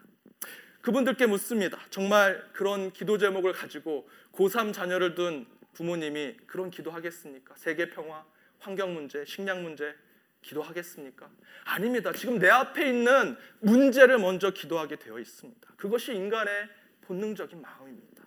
그분들께 0.81 1.27
묻습니다. 1.27 1.79
정말 1.89 2.43
그런 2.53 2.91
기도 2.91 3.17
제목을 3.17 3.53
가지고 3.53 4.09
고3 4.33 4.73
자녀를 4.73 5.15
둔 5.15 5.45
부모님이 5.73 6.37
그런 6.47 6.69
기도하겠습니까? 6.69 7.55
세계 7.57 7.89
평화, 7.89 8.25
환경 8.59 8.93
문제, 8.93 9.23
식량 9.25 9.63
문제 9.63 9.93
기도하겠습니까? 10.41 11.29
아닙니다. 11.65 12.11
지금 12.11 12.39
내 12.39 12.49
앞에 12.49 12.89
있는 12.89 13.37
문제를 13.59 14.17
먼저 14.17 14.51
기도하게 14.51 14.97
되어 14.97 15.19
있습니다. 15.19 15.73
그것이 15.77 16.13
인간의 16.13 16.67
본능적인 17.01 17.61
마음입니다. 17.61 18.23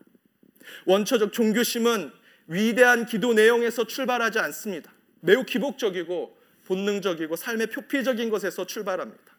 원초적 0.86 1.32
종교심은 1.32 2.12
위대한 2.46 3.06
기도 3.06 3.32
내용에서 3.32 3.84
출발하지 3.86 4.38
않습니다. 4.38 4.92
매우 5.20 5.44
기복적이고 5.44 6.38
본능적이고 6.66 7.36
삶의 7.36 7.68
표피적인 7.68 8.30
것에서 8.30 8.66
출발합니다. 8.66 9.34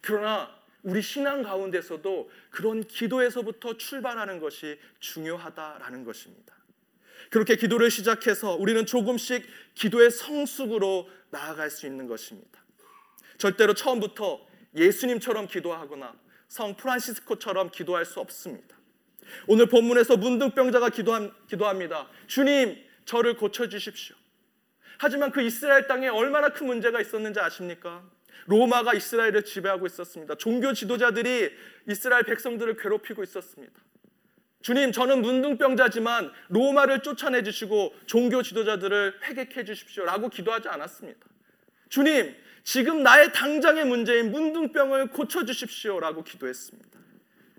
그러나 0.00 0.61
우리 0.82 1.00
신앙 1.00 1.42
가운데서도 1.42 2.30
그런 2.50 2.82
기도에서부터 2.82 3.78
출발하는 3.78 4.40
것이 4.40 4.78
중요하다라는 5.00 6.04
것입니다. 6.04 6.54
그렇게 7.30 7.56
기도를 7.56 7.90
시작해서 7.90 8.54
우리는 8.56 8.84
조금씩 8.84 9.46
기도의 9.74 10.10
성숙으로 10.10 11.08
나아갈 11.30 11.70
수 11.70 11.86
있는 11.86 12.06
것입니다. 12.06 12.62
절대로 13.38 13.74
처음부터 13.74 14.46
예수님처럼 14.76 15.46
기도하거나 15.46 16.14
성 16.48 16.76
프란시스코처럼 16.76 17.70
기도할 17.70 18.04
수 18.04 18.20
없습니다. 18.20 18.76
오늘 19.46 19.66
본문에서 19.66 20.16
문둥병자가 20.16 20.90
기도합니다. 20.90 22.08
주님, 22.26 22.76
저를 23.04 23.36
고쳐 23.36 23.68
주십시오. 23.68 24.16
하지만 24.98 25.32
그 25.32 25.42
이스라엘 25.42 25.86
땅에 25.86 26.08
얼마나 26.08 26.50
큰 26.50 26.66
문제가 26.66 27.00
있었는지 27.00 27.40
아십니까? 27.40 28.04
로마가 28.46 28.94
이스라엘을 28.94 29.44
지배하고 29.44 29.86
있었습니다. 29.86 30.34
종교 30.36 30.72
지도자들이 30.72 31.50
이스라엘 31.88 32.24
백성들을 32.24 32.76
괴롭히고 32.76 33.22
있었습니다. 33.22 33.74
주님, 34.62 34.92
저는 34.92 35.22
문둥병자지만 35.22 36.32
로마를 36.48 37.02
쫓아내 37.02 37.42
주시고 37.42 37.94
종교 38.06 38.42
지도자들을 38.42 39.20
회개해 39.24 39.64
주십시오. 39.64 40.04
라고 40.04 40.28
기도하지 40.28 40.68
않았습니다. 40.68 41.26
주님, 41.88 42.34
지금 42.64 43.02
나의 43.02 43.32
당장의 43.32 43.84
문제인 43.86 44.30
문둥병을 44.30 45.08
고쳐 45.08 45.44
주십시오. 45.44 45.98
라고 45.98 46.22
기도했습니다. 46.22 46.98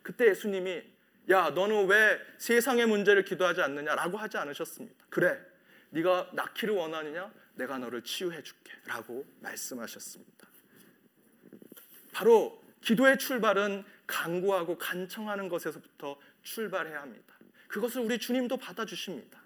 그때 0.01 0.29
예수님이 0.29 0.81
야, 1.29 1.49
너는 1.49 1.87
왜 1.87 2.19
세상의 2.37 2.85
문제를 2.85 3.23
기도하지 3.23 3.61
않느냐? 3.61 3.95
라고 3.95 4.17
하지 4.17 4.37
않으셨습니다. 4.37 5.05
그래, 5.09 5.39
네가 5.91 6.31
낳기를 6.33 6.73
원하느냐? 6.73 7.31
내가 7.55 7.77
너를 7.77 8.01
치유해 8.01 8.41
줄게. 8.41 8.73
라고 8.85 9.25
말씀하셨습니다. 9.39 10.47
바로 12.13 12.61
기도의 12.81 13.17
출발은 13.17 13.83
간구하고 14.07 14.77
간청하는 14.77 15.49
것에서부터 15.49 16.17
출발해야 16.43 17.01
합니다. 17.01 17.33
그것을 17.67 18.01
우리 18.01 18.19
주님도 18.19 18.57
받아주십니다. 18.57 19.41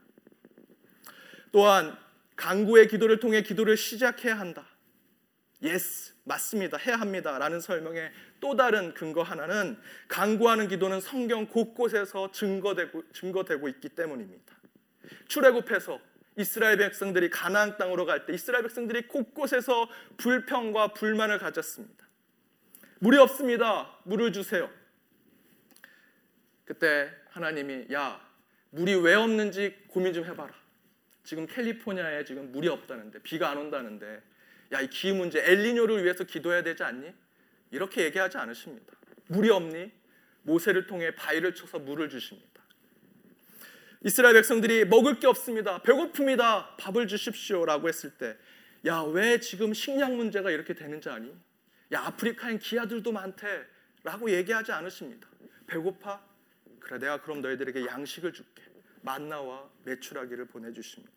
또한 1.52 1.98
간구의 2.36 2.88
기도를 2.88 3.20
통해 3.20 3.42
기도를 3.42 3.78
시작해야 3.78 4.38
한다. 4.38 4.68
yes, 5.64 6.14
맞습니다. 6.24 6.78
해야 6.78 6.98
합니다. 6.98 7.38
라는 7.40 7.60
설명의 7.60 8.12
또 8.40 8.56
다른 8.56 8.94
근거 8.94 9.24
하나는 9.24 9.80
간구하는 10.08 10.68
기도는 10.68 11.02
성경 11.02 11.48
곳곳에서 11.48 12.32
증거되고, 12.32 13.12
증거되고 13.12 13.68
있기 13.70 13.90
때문입니다. 13.90 14.56
출애굽해서 15.28 16.00
이스라엘 16.38 16.78
백성들이 16.78 17.30
가나안 17.32 17.78
땅으로 17.78 18.06
갈 18.06 18.26
때 18.26 18.34
이스라엘 18.34 18.64
백성들이 18.64 19.08
곳곳에서 19.08 19.90
불평과 20.18 20.90
불만을 20.90 21.40
가졌습니다. 21.40 22.07
물이 23.00 23.18
없습니다. 23.18 23.96
물을 24.04 24.32
주세요. 24.32 24.70
그때 26.66 27.12
하나님이 27.30 27.88
야 27.94 28.20
물이 28.72 28.96
왜 28.96 29.14
없는지 29.16 29.76
고민 29.88 30.14
좀 30.14 30.26
해봐라. 30.26 30.54
지금 31.24 31.46
캘리포니아에 31.46 32.24
지금 32.26 32.52
물이 32.52 32.68
없다는데 32.68 33.20
비가 33.22 33.50
안 33.50 33.58
온다는데 33.58 34.22
야 34.74 34.82
이 34.82 34.90
기후 34.90 35.16
문제 35.16 35.40
엘리뇨를 35.44 36.04
위해서 36.04 36.24
기도해야 36.24 36.64
되지 36.64 36.84
않니? 36.84 37.14
이렇게 37.72 38.04
얘기하지 38.04 38.38
않으십니다. 38.38 38.94
물이 39.28 39.50
없니? 39.50 39.92
모세를 40.44 40.88
통해 40.88 41.14
바위를 41.16 41.56
쳐서 41.56 41.80
물을 41.80 42.10
주십니다. 42.10 42.62
이스라엘 44.04 44.36
백성들이 44.36 44.86
먹을 44.86 45.20
게 45.20 45.28
없습니다. 45.28 45.82
배고픕니다. 45.82 46.78
밥을 46.78 47.08
주십시오라고 47.08 47.88
했을 47.88 48.12
때 48.12 48.38
야, 48.86 49.02
왜 49.02 49.40
지금 49.40 49.74
식량 49.74 50.16
문제가 50.16 50.52
이렇게 50.52 50.74
되는지 50.74 51.10
아니? 51.10 51.34
야, 51.94 52.02
아프리카엔 52.06 52.60
기아들도 52.60 53.12
많대. 53.12 53.66
라고 54.04 54.30
얘기하지 54.32 54.72
않으십니다. 54.72 55.28
배고파? 55.66 56.24
그래 56.80 57.00
내가 57.00 57.22
그럼 57.22 57.42
너희들에게 57.42 57.86
양식을 57.86 58.32
줄게. 58.34 58.64
만나와 59.02 59.70
메추라기를 59.84 60.46
보내주십니다. 60.46 61.14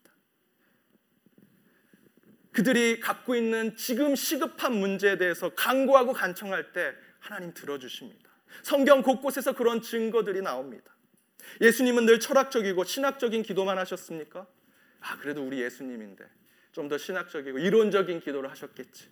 그들이 2.51 2.99
갖고 2.99 3.35
있는 3.35 3.75
지금 3.77 4.15
시급한 4.15 4.73
문제에 4.73 5.17
대해서 5.17 5.49
간구하고 5.55 6.11
간청할 6.11 6.73
때 6.73 6.93
하나님 7.19 7.53
들어주십니다. 7.53 8.29
성경 8.63 9.01
곳곳에서 9.01 9.53
그런 9.53 9.81
증거들이 9.81 10.41
나옵니다. 10.41 10.93
예수님은 11.61 12.05
늘 12.05 12.19
철학적이고 12.19 12.83
신학적인 12.83 13.43
기도만 13.43 13.77
하셨습니까? 13.77 14.47
아, 14.99 15.17
그래도 15.17 15.45
우리 15.45 15.61
예수님인데 15.61 16.25
좀 16.71 16.87
더 16.87 16.97
신학적이고 16.97 17.59
이론적인 17.59 18.19
기도를 18.21 18.49
하셨겠지. 18.49 19.09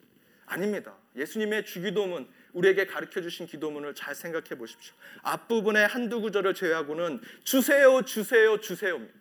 아닙니다. 0.49 0.97
예수님의 1.15 1.65
주기도문 1.65 2.27
우리에게 2.53 2.87
가르쳐 2.87 3.21
주신 3.21 3.45
기도문을 3.45 3.93
잘 3.93 4.15
생각해 4.15 4.57
보십시오. 4.57 4.95
앞부분의 5.21 5.87
한두 5.87 6.21
구절을 6.21 6.55
제외하고는 6.55 7.21
주세요, 7.43 8.01
주세요, 8.01 8.59
주세요입니다. 8.59 9.13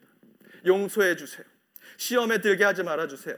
용서해 0.67 1.17
주세요. 1.17 1.45
시험에 1.99 2.41
들게 2.41 2.64
하지 2.64 2.83
말아 2.83 3.07
주세요. 3.09 3.37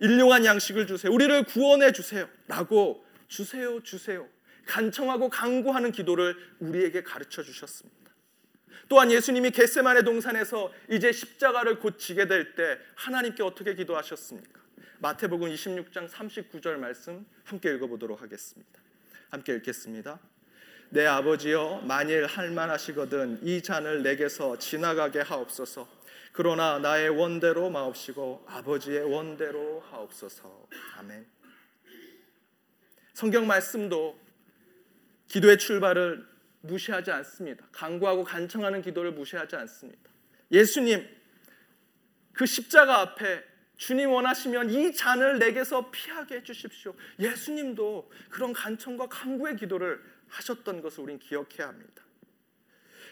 일용한 0.00 0.44
양식을 0.44 0.86
주세요. 0.86 1.10
우리를 1.12 1.44
구원해 1.44 1.92
주세요. 1.92 2.28
라고 2.46 3.04
주세요, 3.28 3.82
주세요. 3.82 4.28
간청하고 4.66 5.30
강구하는 5.30 5.92
기도를 5.92 6.36
우리에게 6.58 7.02
가르쳐 7.02 7.42
주셨습니다. 7.42 8.12
또한 8.88 9.10
예수님이 9.10 9.50
겟세만의 9.50 10.04
동산에서 10.04 10.70
이제 10.90 11.10
십자가를 11.10 11.78
곧 11.78 11.98
지게 11.98 12.26
될 12.26 12.54
때 12.54 12.78
하나님께 12.96 13.42
어떻게 13.42 13.74
기도하셨습니까? 13.74 14.63
마태복음 15.04 15.50
26장 15.50 16.08
39절 16.08 16.76
말씀 16.76 17.26
함께 17.44 17.74
읽어보도록 17.74 18.22
하겠습니다. 18.22 18.80
함께 19.28 19.54
읽겠습니다. 19.56 20.18
내 20.88 21.04
아버지여 21.04 21.82
만일 21.84 22.24
할만하시거든 22.24 23.40
이 23.42 23.60
잔을 23.60 24.02
내게서 24.02 24.58
지나가게 24.58 25.20
하옵소서. 25.20 25.86
그러나 26.32 26.78
나의 26.78 27.10
원대로 27.10 27.68
마옵시고 27.68 28.46
아버지의 28.48 29.02
원대로 29.02 29.80
하옵소서. 29.90 30.68
아멘. 30.96 31.26
성경 33.12 33.46
말씀도 33.46 34.18
기도의 35.28 35.58
출발을 35.58 36.26
무시하지 36.62 37.10
않습니다. 37.10 37.66
강구하고 37.72 38.24
간청하는 38.24 38.80
기도를 38.80 39.12
무시하지 39.12 39.54
않습니다. 39.54 40.10
예수님 40.50 41.06
그 42.32 42.46
십자가 42.46 43.00
앞에 43.00 43.52
주님 43.76 44.10
원하시면 44.10 44.70
이 44.70 44.92
잔을 44.92 45.38
내게서 45.38 45.90
피하게 45.90 46.36
해 46.36 46.42
주십시오. 46.42 46.94
예수님도 47.18 48.10
그런 48.30 48.52
간청과 48.52 49.08
간구의 49.08 49.56
기도를 49.56 50.02
하셨던 50.28 50.80
것을 50.80 51.00
우린 51.04 51.18
기억해야 51.18 51.68
합니다. 51.68 52.02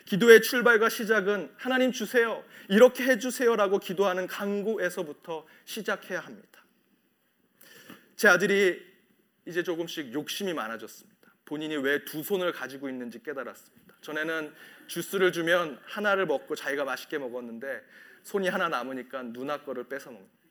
기도의 0.05 0.42
출발과 0.42 0.88
시작은 0.88 1.53
하나님 1.57 1.92
주세요. 1.92 2.44
이렇게 2.68 3.05
해 3.05 3.18
주세요라고 3.18 3.79
기도하는 3.79 4.27
간구에서부터 4.27 5.46
시작해야 5.64 6.20
합니다. 6.20 6.64
제 8.16 8.29
아들이 8.29 8.85
이제 9.46 9.62
조금씩 9.62 10.12
욕심이 10.12 10.53
많아졌습니다. 10.55 11.12
본인이 11.44 11.77
왜 11.77 12.05
두 12.05 12.22
손을 12.22 12.53
가지고 12.53 12.88
있는지 12.88 13.22
깨달았습니다. 13.22 13.96
전에는 14.01 14.55
주스를 14.87 15.33
주면 15.33 15.79
하나를 15.85 16.27
먹고 16.27 16.55
자기가 16.55 16.85
맛있게 16.85 17.18
먹었는데 17.18 17.83
손이 18.22 18.48
하나 18.48 18.68
남으니까 18.68 19.22
누나 19.25 19.62
거를 19.62 19.85
뺏어 19.88 20.11
먹는. 20.11 20.41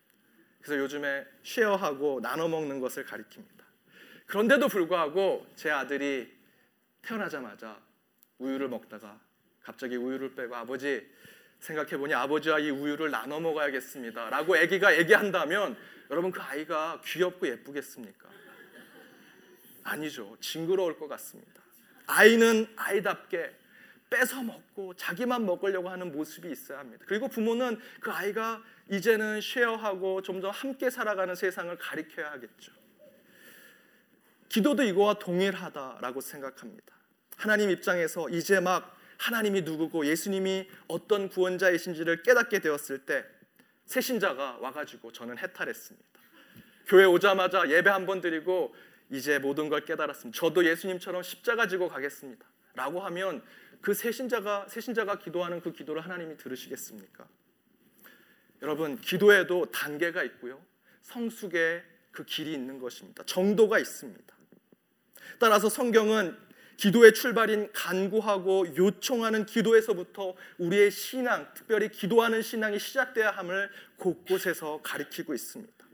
그래서 0.61 0.81
요즘에 0.81 1.25
쉐어하고 1.43 2.21
나눠 2.21 2.47
먹는 2.47 2.79
것을 2.79 3.05
가리킵니다. 3.05 3.61
그런데도 4.27 4.67
불구하고 4.67 5.45
제 5.55 5.69
아들이 5.69 6.31
태어나자마자 7.01 7.79
우유를 8.37 8.69
먹다가 8.69 9.19
갑자기 9.61 9.95
우유를 9.95 10.35
빼고 10.35 10.55
아버지 10.55 11.07
생각해 11.59 11.97
보니 11.97 12.13
아버지와 12.13 12.59
이 12.59 12.69
우유를 12.69 13.11
나눠 13.11 13.39
먹어야겠습니다. 13.39 14.29
라고 14.29 14.55
아기가 14.55 14.97
얘기한다면 14.97 15.77
여러분 16.09 16.31
그 16.31 16.41
아이가 16.41 17.01
귀엽고 17.05 17.47
예쁘겠습니까? 17.47 18.29
아니죠. 19.83 20.37
징그러울 20.39 20.97
것 20.97 21.07
같습니다. 21.07 21.61
아이는 22.07 22.67
아이답게 22.75 23.60
뺏어 24.11 24.43
먹고 24.43 24.93
자기만 24.95 25.45
먹으려고 25.45 25.89
하는 25.89 26.11
모습이 26.11 26.51
있어야 26.51 26.79
합니다. 26.79 27.03
그리고 27.07 27.29
부모는 27.29 27.79
그 28.01 28.11
아이가 28.11 28.61
이제는 28.89 29.39
쉐어하고 29.39 30.21
좀더 30.21 30.49
함께 30.49 30.89
살아가는 30.89 31.33
세상을 31.33 31.75
가리켜야 31.77 32.31
하겠죠. 32.33 32.73
기도도 34.49 34.83
이거와 34.83 35.13
동일하다라고 35.13 36.19
생각합니다. 36.19 36.93
하나님 37.37 37.69
입장에서 37.69 38.27
이제 38.29 38.59
막 38.59 38.97
하나님이 39.17 39.61
누구고 39.61 40.05
예수님이 40.05 40.67
어떤 40.89 41.29
구원자이신지를 41.29 42.23
깨닫게 42.23 42.59
되었을 42.59 43.05
때 43.05 43.23
새신자가 43.85 44.57
와가지고 44.59 45.13
저는 45.13 45.37
해탈했습니다. 45.37 46.05
교회 46.87 47.05
오자마자 47.05 47.69
예배 47.69 47.89
한 47.89 48.05
번 48.05 48.19
드리고 48.19 48.75
이제 49.09 49.39
모든 49.39 49.69
걸 49.69 49.85
깨달았습니다. 49.85 50.37
저도 50.37 50.65
예수님처럼 50.65 51.23
십자가 51.23 51.67
지고 51.67 51.87
가겠습니다. 51.87 52.45
라고 52.73 52.99
하면 53.01 53.43
그 53.81 53.93
새신자가 53.93 54.67
새신자가 54.69 55.19
기도하는 55.19 55.61
그 55.61 55.73
기도를 55.73 56.03
하나님이 56.03 56.37
들으시겠습니까? 56.37 57.27
여러분, 58.61 58.99
기도에도 59.01 59.65
단계가 59.71 60.23
있고요. 60.23 60.63
성숙의 61.01 61.83
그 62.11 62.23
길이 62.25 62.53
있는 62.53 62.79
것입니다. 62.79 63.23
정도가 63.25 63.79
있습니다. 63.79 64.35
따라서 65.39 65.69
성경은 65.69 66.37
기도의 66.77 67.13
출발인 67.13 67.71
간구하고 67.73 68.75
요청하는 68.75 69.45
기도에서부터 69.45 70.35
우리의 70.57 70.91
신앙, 70.91 71.47
특별히 71.53 71.89
기도하는 71.89 72.41
신앙이 72.41 72.79
시작돼야 72.79 73.31
함을 73.31 73.69
곳곳에서 73.97 74.81
가리키고 74.83 75.33
있습니다. 75.33 75.85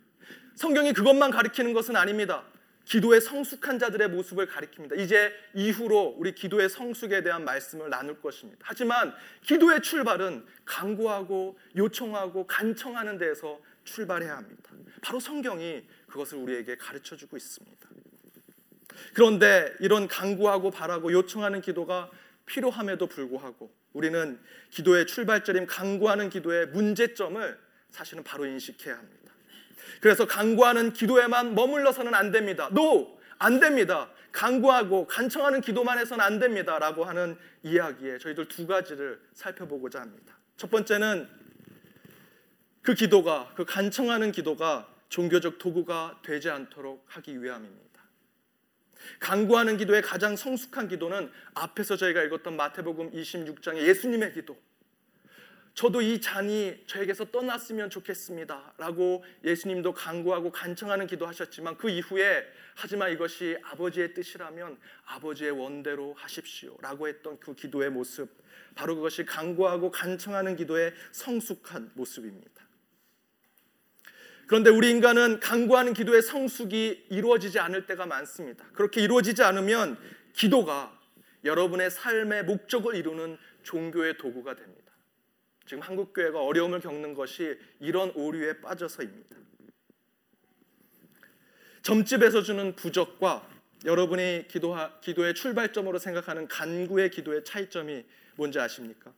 성경이 0.55 0.93
그것만 0.93 1.31
가리키는 1.31 1.73
것은 1.73 1.95
아닙니다. 1.95 2.43
기도의 2.87 3.19
성숙한 3.19 3.79
자들의 3.79 4.09
모습을 4.09 4.47
가리킵니다. 4.47 4.97
이제 4.97 5.33
이후로 5.53 6.15
우리 6.17 6.33
기도의 6.33 6.69
성숙에 6.69 7.21
대한 7.21 7.43
말씀을 7.43 7.89
나눌 7.89 8.21
것입니다. 8.21 8.59
하지만 8.63 9.13
기도의 9.43 9.81
출발은 9.81 10.45
강구하고 10.63 11.59
요청하고 11.75 12.47
간청하는 12.47 13.17
데에서 13.17 13.59
출발해야 13.83 14.37
합니다. 14.37 14.71
바로 15.01 15.19
성경이 15.19 15.85
그것을 16.07 16.37
우리에게 16.37 16.77
가르쳐 16.77 17.17
주고 17.17 17.35
있습니다. 17.35 17.89
그런데 19.13 19.73
이런 19.81 20.07
강구하고 20.07 20.71
바라고 20.71 21.11
요청하는 21.11 21.59
기도가 21.59 22.09
필요함에도 22.45 23.07
불구하고 23.07 23.69
우리는 23.91 24.39
기도의 24.69 25.07
출발점인 25.07 25.67
강구하는 25.67 26.29
기도의 26.29 26.67
문제점을 26.67 27.59
사실은 27.91 28.23
바로 28.23 28.45
인식해야 28.45 28.97
합니다. 28.97 29.26
그래서 30.01 30.25
강구하는 30.25 30.93
기도에만 30.93 31.55
머물러서는 31.55 32.13
안 32.13 32.31
됩니다. 32.31 32.69
No! 32.71 33.17
안 33.39 33.59
됩니다. 33.59 34.09
강구하고 34.31 35.07
간청하는 35.07 35.61
기도만 35.61 35.99
해서는 35.99 36.23
안 36.23 36.39
됩니다. 36.39 36.79
라고 36.79 37.05
하는 37.05 37.37
이야기에 37.63 38.17
저희들 38.19 38.47
두 38.47 38.67
가지를 38.67 39.19
살펴보고자 39.33 40.01
합니다. 40.01 40.37
첫 40.57 40.69
번째는 40.69 41.27
그 42.81 42.93
기도가, 42.93 43.51
그 43.55 43.65
간청하는 43.65 44.31
기도가 44.31 44.87
종교적 45.09 45.57
도구가 45.57 46.21
되지 46.23 46.49
않도록 46.49 47.05
하기 47.07 47.43
위함입니다. 47.43 47.87
강구하는 49.19 49.77
기도의 49.77 50.01
가장 50.01 50.35
성숙한 50.35 50.87
기도는 50.87 51.31
앞에서 51.53 51.95
저희가 51.97 52.23
읽었던 52.23 52.55
마태복음 52.55 53.11
26장의 53.11 53.77
예수님의 53.87 54.33
기도, 54.33 54.57
저도 55.77 56.01
이 56.01 56.19
잔이 56.19 56.75
저에게서 56.87 57.25
떠났으면 57.25 57.91
좋겠습니다. 57.91 58.73
라고 58.79 59.23
예수님도 59.43 59.93
간구하고 59.93 60.51
간청하는 60.51 61.05
기도하셨지만 61.05 61.77
그 61.77 61.87
이후에 61.87 62.43
하지만 62.73 63.11
이것이 63.11 63.55
아버지의 63.61 64.15
뜻이라면 64.15 64.79
아버지의 65.05 65.51
원대로 65.51 66.15
하십시오. 66.17 66.75
라고 66.81 67.07
했던 67.07 67.39
그 67.39 67.53
기도의 67.53 67.91
모습. 67.91 68.27
바로 68.73 68.95
그것이 68.95 69.23
간구하고 69.23 69.91
간청하는 69.91 70.55
기도의 70.55 70.95
성숙한 71.11 71.91
모습입니다. 71.93 72.67
그런데 74.47 74.71
우리 74.71 74.89
인간은 74.89 75.39
간구하는 75.39 75.93
기도의 75.93 76.23
성숙이 76.23 77.05
이루어지지 77.11 77.59
않을 77.59 77.85
때가 77.85 78.07
많습니다. 78.07 78.65
그렇게 78.73 79.01
이루어지지 79.01 79.43
않으면 79.43 79.99
기도가 80.33 80.99
여러분의 81.45 81.91
삶의 81.91 82.45
목적을 82.45 82.95
이루는 82.95 83.37
종교의 83.61 84.17
도구가 84.17 84.55
됩니다. 84.55 84.76
지금 85.67 85.83
한국 85.83 86.13
교회가 86.13 86.41
어려움을 86.41 86.79
겪는 86.79 87.13
것이 87.13 87.59
이런 87.81 88.09
오류에 88.11 88.61
빠져서입니다. 88.61 89.35
점집에서 91.81 92.41
주는 92.41 92.73
부적과 92.75 93.47
여러분이 93.85 94.47
기도하, 94.47 94.99
기도의 95.01 95.35
출발점으로 95.35 95.99
생각하는 95.99 96.47
간구의 96.47 97.11
기도의 97.11 97.43
차이점이 97.43 98.05
뭔지 98.37 98.59
아십니까? 98.59 99.11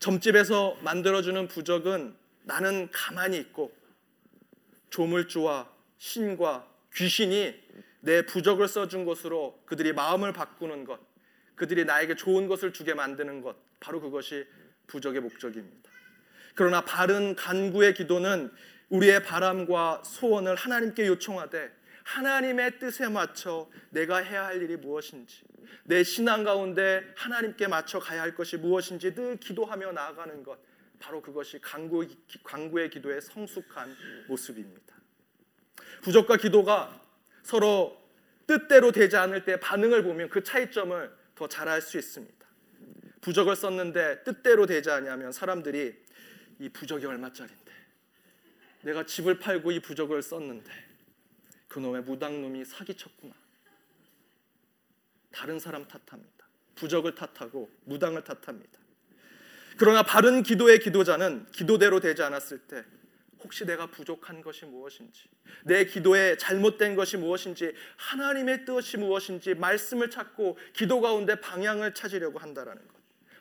점집에서 0.00 0.76
만들어주는 0.82 1.46
부적은 1.46 2.14
나는 2.42 2.88
가만히 2.90 3.38
있고 3.38 3.72
조물주와 4.90 5.72
신과 5.98 6.68
귀신이 6.94 7.54
내 8.00 8.22
부적을 8.22 8.66
써준 8.66 9.04
것으로 9.04 9.62
그들이 9.64 9.92
마음을 9.92 10.32
바꾸는 10.32 10.84
것, 10.84 10.98
그들이 11.54 11.84
나에게 11.84 12.16
좋은 12.16 12.48
것을 12.48 12.72
주게 12.72 12.94
만드는 12.94 13.42
것, 13.42 13.56
바로 13.80 14.00
그것이 14.00 14.46
부적의 14.88 15.20
목적입니다. 15.20 15.90
그러나 16.54 16.80
바른 16.80 17.36
간구의 17.36 17.94
기도는 17.94 18.50
우리의 18.88 19.22
바람과 19.22 20.02
소원을 20.04 20.56
하나님께 20.56 21.06
요청하되 21.06 21.70
하나님의 22.02 22.78
뜻에 22.80 23.08
맞춰 23.08 23.70
내가 23.90 24.16
해야 24.16 24.46
할 24.46 24.60
일이 24.62 24.76
무엇인지 24.76 25.42
내 25.84 26.02
신앙 26.02 26.42
가운데 26.42 27.04
하나님께 27.16 27.68
맞춰 27.68 28.00
가야 28.00 28.22
할 28.22 28.34
것이 28.34 28.56
무엇인지 28.56 29.14
늘 29.14 29.36
기도하며 29.36 29.92
나아가는 29.92 30.42
것 30.42 30.58
바로 30.98 31.22
그것이 31.22 31.60
간구, 31.60 32.08
간구의 32.42 32.90
기도의 32.90 33.20
성숙한 33.20 33.94
모습입니다. 34.26 34.96
부적과 36.02 36.36
기도가 36.38 37.00
서로 37.42 37.96
뜻대로 38.46 38.90
되지 38.90 39.16
않을 39.16 39.44
때 39.44 39.60
반응을 39.60 40.02
보면 40.02 40.28
그 40.30 40.42
차이점을 40.42 41.12
더 41.34 41.46
잘 41.46 41.68
알 41.68 41.80
수 41.80 41.98
있습니다. 41.98 42.37
부적을 43.20 43.56
썼는데 43.56 44.24
뜻대로 44.24 44.66
되지 44.66 44.90
않냐면 44.90 45.32
사람들이 45.32 45.94
이 46.60 46.68
부적이 46.68 47.06
얼마짜린데 47.06 47.72
내가 48.82 49.04
집을 49.04 49.38
팔고 49.38 49.72
이 49.72 49.80
부적을 49.80 50.22
썼는데 50.22 50.70
그놈의 51.68 52.02
무당놈이 52.02 52.64
사기쳤구나. 52.64 53.34
다른 55.30 55.58
사람 55.58 55.86
탓합니다. 55.86 56.48
부적을 56.74 57.14
탓하고 57.14 57.70
무당을 57.84 58.24
탓합니다. 58.24 58.78
그러나 59.76 60.02
바른 60.02 60.42
기도의 60.42 60.80
기도자는 60.80 61.46
기도대로 61.52 62.00
되지 62.00 62.22
않았을 62.22 62.58
때 62.58 62.84
혹시 63.44 63.64
내가 63.64 63.86
부족한 63.86 64.42
것이 64.42 64.64
무엇인지, 64.64 65.28
내 65.64 65.84
기도에 65.84 66.36
잘못된 66.36 66.96
것이 66.96 67.16
무엇인지, 67.16 67.72
하나님의 67.96 68.64
뜻이 68.64 68.96
무엇인지 68.96 69.54
말씀을 69.54 70.10
찾고 70.10 70.58
기도 70.72 71.00
가운데 71.00 71.40
방향을 71.40 71.94
찾으려고 71.94 72.40
한다라는 72.40 72.86
것. 72.88 72.97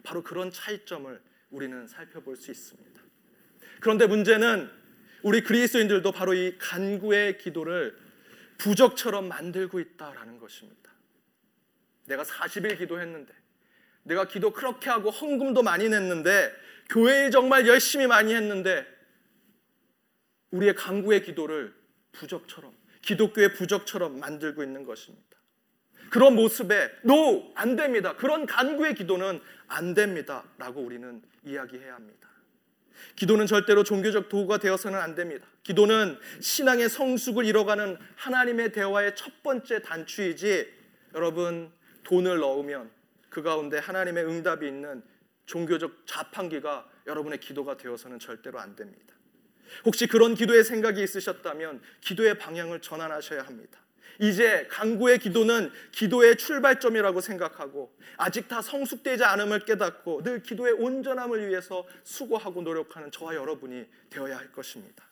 바로 0.07 0.23
그런 0.23 0.51
차이점을 0.51 1.21
우리는 1.49 1.85
살펴볼 1.85 2.37
수 2.37 2.49
있습니다. 2.49 3.01
그런데 3.81 4.07
문제는 4.07 4.71
우리 5.21 5.41
그리스도인들도 5.41 6.13
바로 6.13 6.33
이 6.33 6.57
간구의 6.57 7.37
기도를 7.39 7.97
부적처럼 8.57 9.27
만들고 9.27 9.81
있다라는 9.81 10.39
것입니다. 10.39 10.93
내가 12.05 12.23
40일 12.23 12.77
기도했는데 12.77 13.33
내가 14.03 14.25
기도 14.29 14.51
그렇게 14.53 14.89
하고 14.89 15.09
헌금도 15.09 15.61
많이 15.61 15.89
냈는데 15.89 16.53
교회에 16.89 17.29
정말 17.29 17.67
열심히 17.67 18.07
많이 18.07 18.33
했는데 18.33 18.87
우리의 20.51 20.73
간구의 20.75 21.23
기도를 21.23 21.75
부적처럼 22.13 22.73
기독교의 23.01 23.55
부적처럼 23.55 24.21
만들고 24.21 24.63
있는 24.63 24.85
것입니다. 24.85 25.26
그런 26.09 26.35
모습에 26.35 26.89
노! 27.03 27.51
안 27.55 27.75
됩니다. 27.75 28.15
그런 28.15 28.45
간구의 28.45 28.95
기도는 28.95 29.39
안 29.67 29.93
됩니다라고 29.93 30.81
우리는 30.81 31.21
이야기해야 31.43 31.95
합니다. 31.95 32.27
기도는 33.15 33.47
절대로 33.47 33.83
종교적 33.83 34.29
도구가 34.29 34.57
되어서는 34.57 34.99
안 34.99 35.15
됩니다. 35.15 35.47
기도는 35.63 36.17
신앙의 36.39 36.89
성숙을 36.89 37.45
이뤄가는 37.45 37.97
하나님의 38.15 38.71
대화의 38.71 39.15
첫 39.15 39.43
번째 39.43 39.81
단추이지 39.81 40.73
여러분 41.13 41.71
돈을 42.03 42.39
넣으면 42.39 42.89
그 43.29 43.41
가운데 43.41 43.77
하나님의 43.77 44.25
응답이 44.25 44.67
있는 44.67 45.03
종교적 45.45 46.05
자판기가 46.05 46.89
여러분의 47.07 47.39
기도가 47.39 47.77
되어서는 47.77 48.19
절대로 48.19 48.59
안 48.59 48.75
됩니다. 48.75 49.15
혹시 49.85 50.07
그런 50.07 50.35
기도의 50.35 50.63
생각이 50.63 51.01
있으셨다면 51.01 51.81
기도의 52.01 52.37
방향을 52.37 52.81
전환하셔야 52.81 53.43
합니다. 53.43 53.79
이제 54.19 54.67
강구의 54.69 55.19
기도는 55.19 55.71
기도의 55.91 56.37
출발점이라고 56.37 57.21
생각하고 57.21 57.95
아직 58.17 58.47
다 58.47 58.61
성숙되지 58.61 59.23
않음을 59.23 59.65
깨닫고 59.65 60.23
늘 60.23 60.41
기도의 60.41 60.73
온전함을 60.73 61.47
위해서 61.47 61.85
수고하고 62.03 62.61
노력하는 62.61 63.11
저와 63.11 63.35
여러분이 63.35 63.85
되어야 64.09 64.37
할 64.37 64.51
것입니다. 64.51 65.03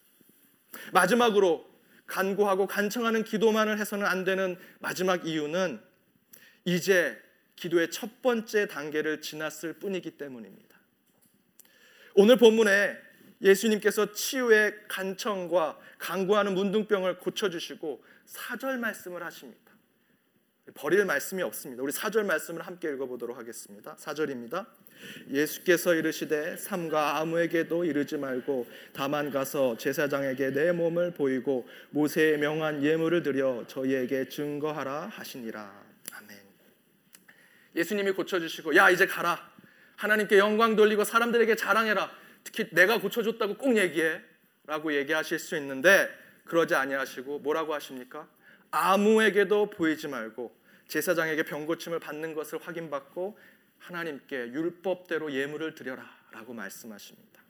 마지막으로 0.91 1.70
간구하고 2.08 2.68
간청하는 2.68 3.24
기도만을 3.24 3.80
해서는 3.80 4.06
안 4.06 4.24
되는 4.24 4.58
마지막 4.80 5.26
이유는 5.26 5.80
이제 6.65 7.20
기도의 7.56 7.91
첫 7.91 8.22
번째 8.22 8.68
단계를 8.68 9.22
지났을 9.22 9.74
뿐이기 9.74 10.12
때문입니다. 10.12 10.76
오늘 12.15 12.38
본문에 12.38 12.98
예수님께서 13.41 14.13
치유의 14.13 14.74
간청과 14.88 15.78
강구하는 15.98 16.54
문둥병을 16.56 17.20
고쳐주시고 17.20 18.04
사절 18.26 18.78
말씀을 18.78 19.24
하십니다. 19.24 19.66
버릴 20.74 21.06
말씀이 21.06 21.44
없습니다. 21.44 21.84
우리 21.84 21.92
사절 21.92 22.24
말씀을 22.24 22.64
함께 22.64 22.90
읽어보도록 22.90 23.38
하겠습니다. 23.38 23.96
사절입니다. 23.98 24.66
예수께서 25.30 25.94
이르시되 25.94 26.58
삼가 26.58 27.18
아무에게도 27.18 27.86
이르지 27.86 28.18
말고 28.18 28.68
다만 28.92 29.30
가서 29.30 29.78
제사장에게 29.78 30.52
내 30.52 30.72
몸을 30.72 31.12
보이고 31.12 31.68
모세의 31.92 32.40
명한 32.40 32.84
예물을 32.84 33.22
드려 33.22 33.64
저희에게 33.68 34.30
증거하라 34.30 35.08
하시니라. 35.08 35.86
아멘. 36.14 36.38
예수님이 37.76 38.12
고쳐주시고 38.12 38.76
야 38.76 38.90
이제 38.90 39.06
가라. 39.06 39.54
하나님께 39.98 40.40
영광 40.40 40.76
돌리고 40.76 41.04
사람들에게 41.04 41.56
자랑해라. 41.56 42.10
특히 42.44 42.68
내가 42.72 43.00
고쳐줬다고 43.00 43.58
꼭 43.58 43.78
얘기해. 43.78 44.22
라고 44.68 44.96
얘기하실 44.96 45.38
수 45.38 45.56
있는데 45.58 46.10
그러지 46.46 46.76
아니하시고 46.76 47.40
뭐라고 47.40 47.74
하십니까? 47.74 48.28
아무에게도 48.72 49.70
보이지 49.70 50.08
말고 50.08 50.56
제사장에게 50.88 51.44
병고침을 51.44 52.00
받는 52.00 52.34
것을 52.34 52.60
확인받고 52.62 53.38
하나님께 53.80 54.36
율법대로 54.36 55.32
예물을 55.32 55.76
드려라라고 55.76 56.54
말씀하십니다. 56.54 57.42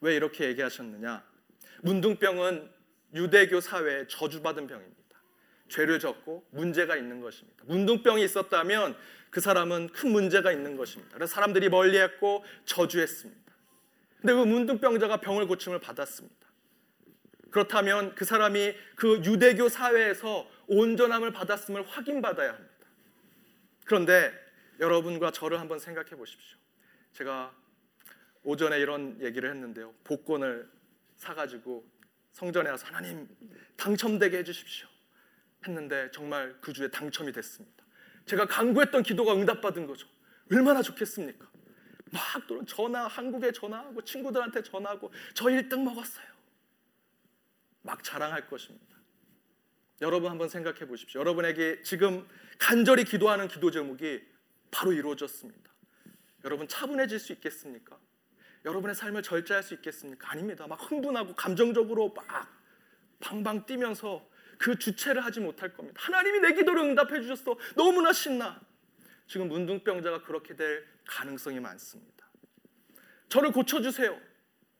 왜 0.00 0.16
이렇게 0.16 0.46
얘기하셨느냐? 0.46 1.24
문둥병은 1.82 2.70
유대교 3.14 3.60
사회에 3.60 4.06
저주받은 4.06 4.66
병입니다. 4.66 5.00
죄를 5.68 5.98
졌고 5.98 6.46
문제가 6.50 6.96
있는 6.96 7.20
것입니다. 7.20 7.64
문둥병이 7.66 8.24
있었다면 8.24 8.96
그 9.30 9.40
사람은 9.40 9.90
큰 9.92 10.10
문제가 10.10 10.52
있는 10.52 10.76
것입니다. 10.76 11.14
그래서 11.14 11.32
사람들이 11.34 11.68
멀리했고 11.68 12.44
저주했습니다. 12.64 13.52
근데 14.20 14.34
그 14.34 14.40
문둥병자가 14.40 15.18
병을 15.18 15.46
고침을 15.46 15.78
받았습니다. 15.78 16.49
그렇다면 17.50 18.14
그 18.14 18.24
사람이 18.24 18.74
그 18.96 19.22
유대교 19.24 19.68
사회에서 19.68 20.48
온전함을 20.68 21.32
받았음을 21.32 21.86
확인받아야 21.88 22.52
합니다. 22.52 22.86
그런데 23.84 24.32
여러분과 24.78 25.32
저를 25.32 25.60
한번 25.60 25.78
생각해 25.78 26.10
보십시오. 26.10 26.56
제가 27.12 27.54
오전에 28.42 28.78
이런 28.78 29.20
얘기를 29.20 29.50
했는데요. 29.50 29.92
복권을 30.04 30.70
사가지고 31.16 31.84
성전에 32.32 32.70
와서 32.70 32.86
하나님 32.86 33.28
당첨되게 33.76 34.38
해주십시오. 34.38 34.88
했는데 35.66 36.10
정말 36.12 36.56
그 36.60 36.72
주에 36.72 36.88
당첨이 36.88 37.32
됐습니다. 37.32 37.84
제가 38.24 38.46
간구했던 38.46 39.02
기도가 39.02 39.34
응답받은 39.34 39.86
거죠. 39.86 40.06
얼마나 40.50 40.82
좋겠습니까? 40.82 41.50
막 42.12 42.22
전화, 42.66 43.06
한국에 43.06 43.52
전화하고 43.52 44.02
친구들한테 44.02 44.62
전화하고 44.62 45.12
저 45.34 45.46
1등 45.46 45.82
먹었어요. 45.84 46.29
막 47.82 48.02
자랑할 48.02 48.46
것입니다. 48.48 48.96
여러분 50.02 50.30
한번 50.30 50.48
생각해 50.48 50.86
보십시오. 50.86 51.20
여러분에게 51.20 51.82
지금 51.82 52.26
간절히 52.58 53.04
기도하는 53.04 53.48
기도 53.48 53.70
제목이 53.70 54.22
바로 54.70 54.92
이루어졌습니다. 54.92 55.70
여러분 56.44 56.68
차분해질 56.68 57.18
수 57.18 57.32
있겠습니까? 57.32 57.98
여러분의 58.64 58.94
삶을 58.94 59.22
절제할 59.22 59.62
수 59.62 59.74
있겠습니까? 59.74 60.30
아닙니다. 60.30 60.66
막 60.66 60.76
흥분하고 60.90 61.34
감정적으로 61.34 62.12
막 62.14 62.26
방방 63.20 63.66
뛰면서 63.66 64.26
그 64.58 64.78
주체를 64.78 65.24
하지 65.24 65.40
못할 65.40 65.72
겁니다. 65.72 66.00
하나님이 66.02 66.40
내 66.40 66.54
기도를 66.54 66.82
응답해 66.82 67.22
주셨어. 67.22 67.56
너무나 67.76 68.12
신나. 68.12 68.60
지금 69.26 69.48
문둥병자가 69.48 70.22
그렇게 70.22 70.54
될 70.54 70.86
가능성이 71.06 71.60
많습니다. 71.60 72.28
저를 73.28 73.52
고쳐주세요. 73.52 74.20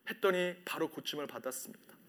했더니 0.09 0.57
바로 0.65 0.91
고침을 0.91 1.27
받았습니다. 1.27 2.00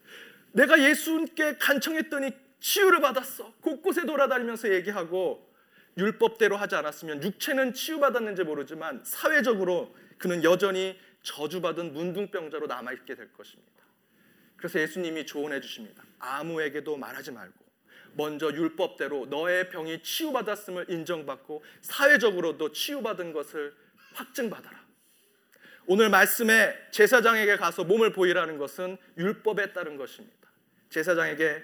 내가 0.54 0.82
예수님께 0.82 1.58
간청했더니 1.58 2.32
치유를 2.60 3.02
받았어. 3.02 3.54
곳곳에 3.62 4.06
돌아다니면서 4.06 4.74
얘기하고 4.74 5.52
율법대로 5.98 6.56
하지 6.56 6.76
않았으면 6.76 7.24
육체는 7.24 7.74
치유받았는지 7.74 8.44
모르지만 8.44 9.02
사회적으로 9.04 9.96
그는 10.18 10.44
여전히 10.44 10.98
저주받은 11.24 11.94
문둥병자로 11.94 12.68
남아있게 12.68 13.16
될 13.16 13.34
것입니다. 13.34 13.72
그래서 14.58 14.80
예수님이 14.80 15.26
조언해 15.26 15.60
주십니다. 15.60 16.04
아무에게도 16.20 16.98
말하지 16.98 17.32
말고 17.32 17.66
먼저 18.14 18.52
율법대로 18.52 19.28
너의 19.28 19.70
병이 19.70 20.04
치유받았음을 20.04 20.90
인정받고 20.90 21.64
사회적으로도 21.82 22.72
치유받은 22.72 23.34
것을 23.34 23.74
확증받아라. 24.14 24.80
오늘 25.88 26.10
말씀에 26.10 26.76
제사장에게 26.92 27.58
가서 27.58 27.84
몸을 27.84 28.14
보이라는 28.14 28.58
것은 28.58 28.98
율법에 29.18 29.74
따른 29.74 29.98
것입니다. 29.98 30.41
제사장에게 30.92 31.64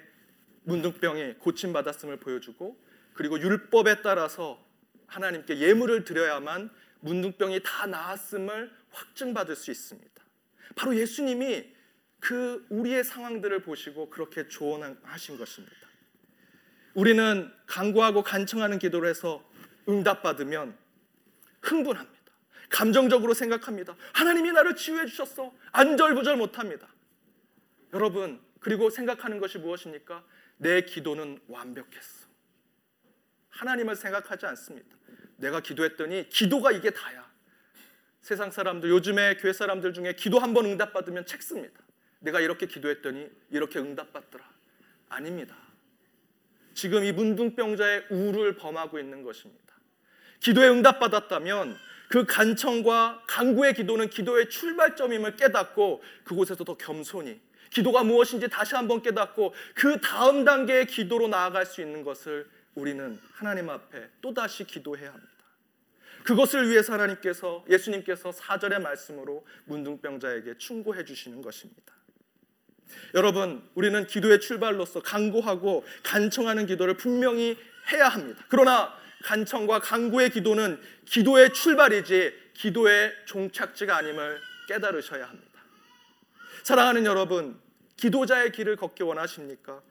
문둥병이 0.63 1.36
고침받았음을 1.36 2.18
보여주고 2.18 2.78
그리고 3.13 3.40
율법에 3.40 4.02
따라서 4.02 4.63
하나님께 5.06 5.60
예물을 5.60 6.04
드려야만 6.04 6.70
문둥병이 7.00 7.62
다 7.63 7.86
나았음을 7.86 8.72
확증받을 8.90 9.56
수 9.56 9.72
있습니다. 9.72 10.24
바로 10.76 10.96
예수님이 10.96 11.74
그 12.20 12.66
우리의 12.70 13.04
상황들을 13.04 13.62
보시고 13.62 14.10
그렇게 14.10 14.48
조언하신 14.48 15.38
것입니다. 15.38 15.76
우리는 16.94 17.52
간구하고 17.68 18.24
간청하는 18.24 18.80
기도를 18.80 19.10
해서 19.10 19.48
응답받으면 19.88 20.75
흥분합니다. 21.62 22.17
감정적으로 22.69 23.34
생각합니다. 23.34 23.96
하나님이 24.13 24.52
나를 24.52 24.75
치유해 24.75 25.06
주셨어. 25.06 25.54
안절부절 25.71 26.38
못합니다. 26.38 26.88
여러분, 27.94 28.42
그리고 28.60 28.90
생각하는 28.90 29.40
것이 29.40 29.58
무엇입니까? 29.58 30.24
내 30.58 30.82
기도는 30.82 31.40
완벽했어. 31.48 32.28
하나님을 33.50 33.96
생각하지 33.96 34.46
않습니다. 34.48 34.98
내가 35.38 35.62
기도했더니 35.62 36.30
기도가 36.30 36.72
이게 36.72 36.90
다야. 36.92 37.28
세상 38.22 38.52
사람들, 38.52 38.90
요즘에 38.90 39.38
교회 39.38 39.54
사람들 39.54 39.94
중에 39.94 40.14
기도 40.14 40.40
한 40.40 40.54
번 40.54 40.66
응답받으면 40.66 41.26
책 41.26 41.42
씁니다. 41.42 41.82
내가 42.20 42.40
이렇게 42.42 42.66
기도했더니 42.66 43.30
이렇게 43.52 43.80
응답받더라. 43.80 44.44
아닙니다. 45.10 45.56
지금 46.74 47.04
이 47.04 47.12
문둥병자의 47.12 48.08
우를 48.10 48.58
범하고 48.58 49.00
있는 49.00 49.24
것입니다. 49.24 49.74
기도에 50.40 50.68
응답받았다면 50.70 51.78
그 52.10 52.26
간청과 52.26 53.24
간구의 53.28 53.74
기도는 53.74 54.10
기도의 54.10 54.50
출발점임을 54.50 55.36
깨닫고 55.36 56.04
그곳에서 56.24 56.64
더 56.64 56.76
겸손히 56.78 57.40
기도가 57.70 58.04
무엇인지 58.04 58.48
다시 58.50 58.76
한번 58.76 59.02
깨닫고 59.02 59.54
그 59.76 60.00
다음 60.02 60.46
단계의 60.46 60.88
기도로 60.88 61.28
나아갈 61.28 61.65
수 61.65 61.82
있는 61.82 62.04
것을 62.04 62.48
우리는 62.76 63.20
하나님 63.34 63.70
앞에 63.70 64.10
또다시 64.22 64.65
기도해야 64.65 65.10
합니다. 65.10 65.32
그것을 66.24 66.70
위해서 66.70 66.94
하나님께서 66.94 67.63
예수님께서 67.70 68.32
사절의 68.32 68.82
말씀으로 68.82 69.46
문둥병자에게 69.65 70.58
충고해 70.58 71.06
주시는 71.06 71.42
것입니다. 71.42 71.94
여러분, 73.13 73.68
우리는 73.76 74.06
기도의 74.06 74.40
출발로서 74.40 75.02
간구하고 75.02 75.86
간청하는 76.04 76.65
기도를 76.65 76.96
분명히 76.98 77.58
해야 77.92 78.10
합니다. 78.10 78.44
그러나 78.50 78.94
간청과 79.24 79.80
간구의 79.80 80.30
기도는 80.30 80.80
기도의 81.06 81.54
출발이지 81.54 82.34
기도의 82.54 83.13
종착지가 83.26 83.96
아님을 83.96 84.40
깨달으셔야 84.68 85.28
합니다. 85.28 85.57
사랑하는 86.68 87.06
여러분, 87.06 87.58
기도자의 87.96 88.52
길을 88.52 88.76
걷기 88.76 89.02
원하십니까? 89.02 89.82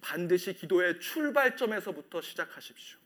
반드시 0.00 0.52
기도의 0.52 0.98
출발점에서부터 0.98 2.22
시작하십시오. 2.22 2.98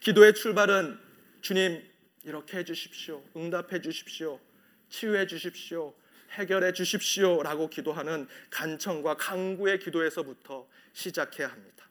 기도의 0.00 0.34
출발은 0.34 0.98
주님 1.40 1.80
이렇게 2.24 2.58
해 2.58 2.64
주십시오. 2.64 3.22
응답해 3.36 3.80
주십시오. 3.80 4.40
치유해 4.88 5.28
주십시오. 5.28 5.94
해결해 6.32 6.72
주십시오 6.72 7.44
라고 7.44 7.70
기도하는 7.70 8.26
간청과 8.50 9.18
강구의 9.18 9.78
기도에서부터 9.78 10.68
시작해야 10.94 11.46
합니다. 11.46 11.86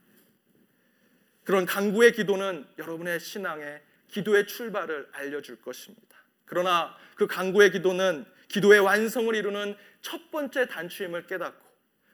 그런 1.45 1.65
강구의 1.65 2.11
기도는 2.11 2.68
여러분의 2.78 3.22
신앙의 3.22 3.82
기도의 4.09 4.47
출발을 4.47 5.07
알려줄 5.13 5.61
것입니다. 5.61 6.18
그러나 6.43 6.93
그 7.15 7.26
강구의 7.26 7.72
기도는 7.72 8.26
기도의 8.47 8.79
완성을 8.79 9.33
이루는 9.35 9.75
첫 10.01 10.31
번째 10.31 10.67
단추임을 10.67 11.27
깨닫고 11.27 11.65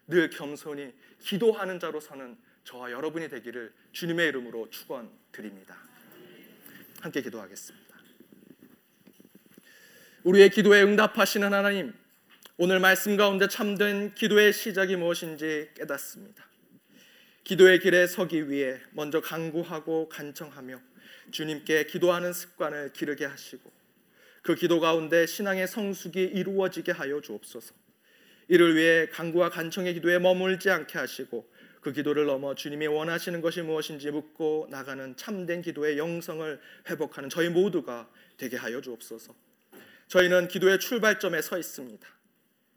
늘 0.08 0.30
겸손히 0.30 0.94
기도하는 1.20 1.80
자로서는 1.80 2.38
저와 2.64 2.92
여러분이 2.92 3.30
되기를 3.30 3.74
주님의 3.92 4.30
이름으로 4.30 4.70
축원드립니다. 4.70 5.78
함께 7.02 7.22
기도하겠습니다. 7.22 7.94
우리의 10.24 10.50
기도에 10.50 10.84
응답하시는 10.84 11.54
하나님, 11.54 11.94
오늘 12.58 12.80
말씀 12.80 13.18
가운데 13.18 13.48
참된 13.48 14.14
기도의 14.16 14.54
시작이 14.54 14.96
무엇인지 14.96 15.72
깨닫습니다. 15.76 16.46
기도의 17.44 17.80
길에 17.80 18.08
서기 18.08 18.50
위해 18.50 18.80
먼저 18.92 19.20
간구하고 19.20 20.08
간청하며 20.08 20.80
주님께 21.32 21.86
기도하는 21.88 22.32
습관을 22.32 22.94
기르게 22.94 23.26
하시고 23.26 23.70
그 24.44 24.56
기도 24.56 24.82
가운데 24.82 25.26
신앙의 25.26 25.68
성숙이 25.68 26.22
이루어지게 26.22 26.92
하여 26.92 27.22
주옵소서. 27.22 27.74
이를 28.50 28.76
위해 28.76 29.08
간구와 29.08 29.50
간청의 29.50 29.94
기도에 29.96 30.20
머물지 30.20 30.70
않게 30.70 31.00
하시고 31.00 31.50
그 31.80 31.94
기도를 31.94 32.26
넘어 32.26 32.54
주님이 32.54 32.88
원하시는 32.88 33.40
것이 33.42 33.62
무엇인지 33.62 34.12
묻고 34.12 34.68
나가는 34.70 35.16
참된 35.16 35.62
기도의 35.62 35.98
영성을 35.98 36.60
회복하는 36.90 37.30
저희 37.30 37.50
모두가 37.50 38.10
되게 38.38 38.58
하여 38.58 38.82
주옵소서. 38.82 39.34
저희는 40.08 40.50
기도의 40.50 40.80
출발점에 40.80 41.42
서 41.42 41.58
있습니다. 41.58 42.06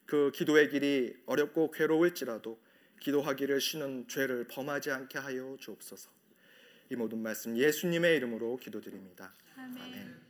그 0.07 0.31
기도의 0.33 0.71
길이 0.71 1.14
어렵고 1.27 1.73
괴로울지라도 1.73 2.61
기도하기를 3.01 3.61
쉬는 3.61 4.07
죄를 4.07 4.47
범하지 4.49 4.93
않게 4.93 5.19
하여 5.19 5.57
주옵소서. 5.59 6.11
이 6.91 6.95
모든 6.95 7.19
말씀 7.19 7.57
예수님의 7.57 8.17
이름으로 8.17 8.57
기도드립니다. 8.57 9.35
아멘. 9.57 9.83
아멘. 9.83 10.26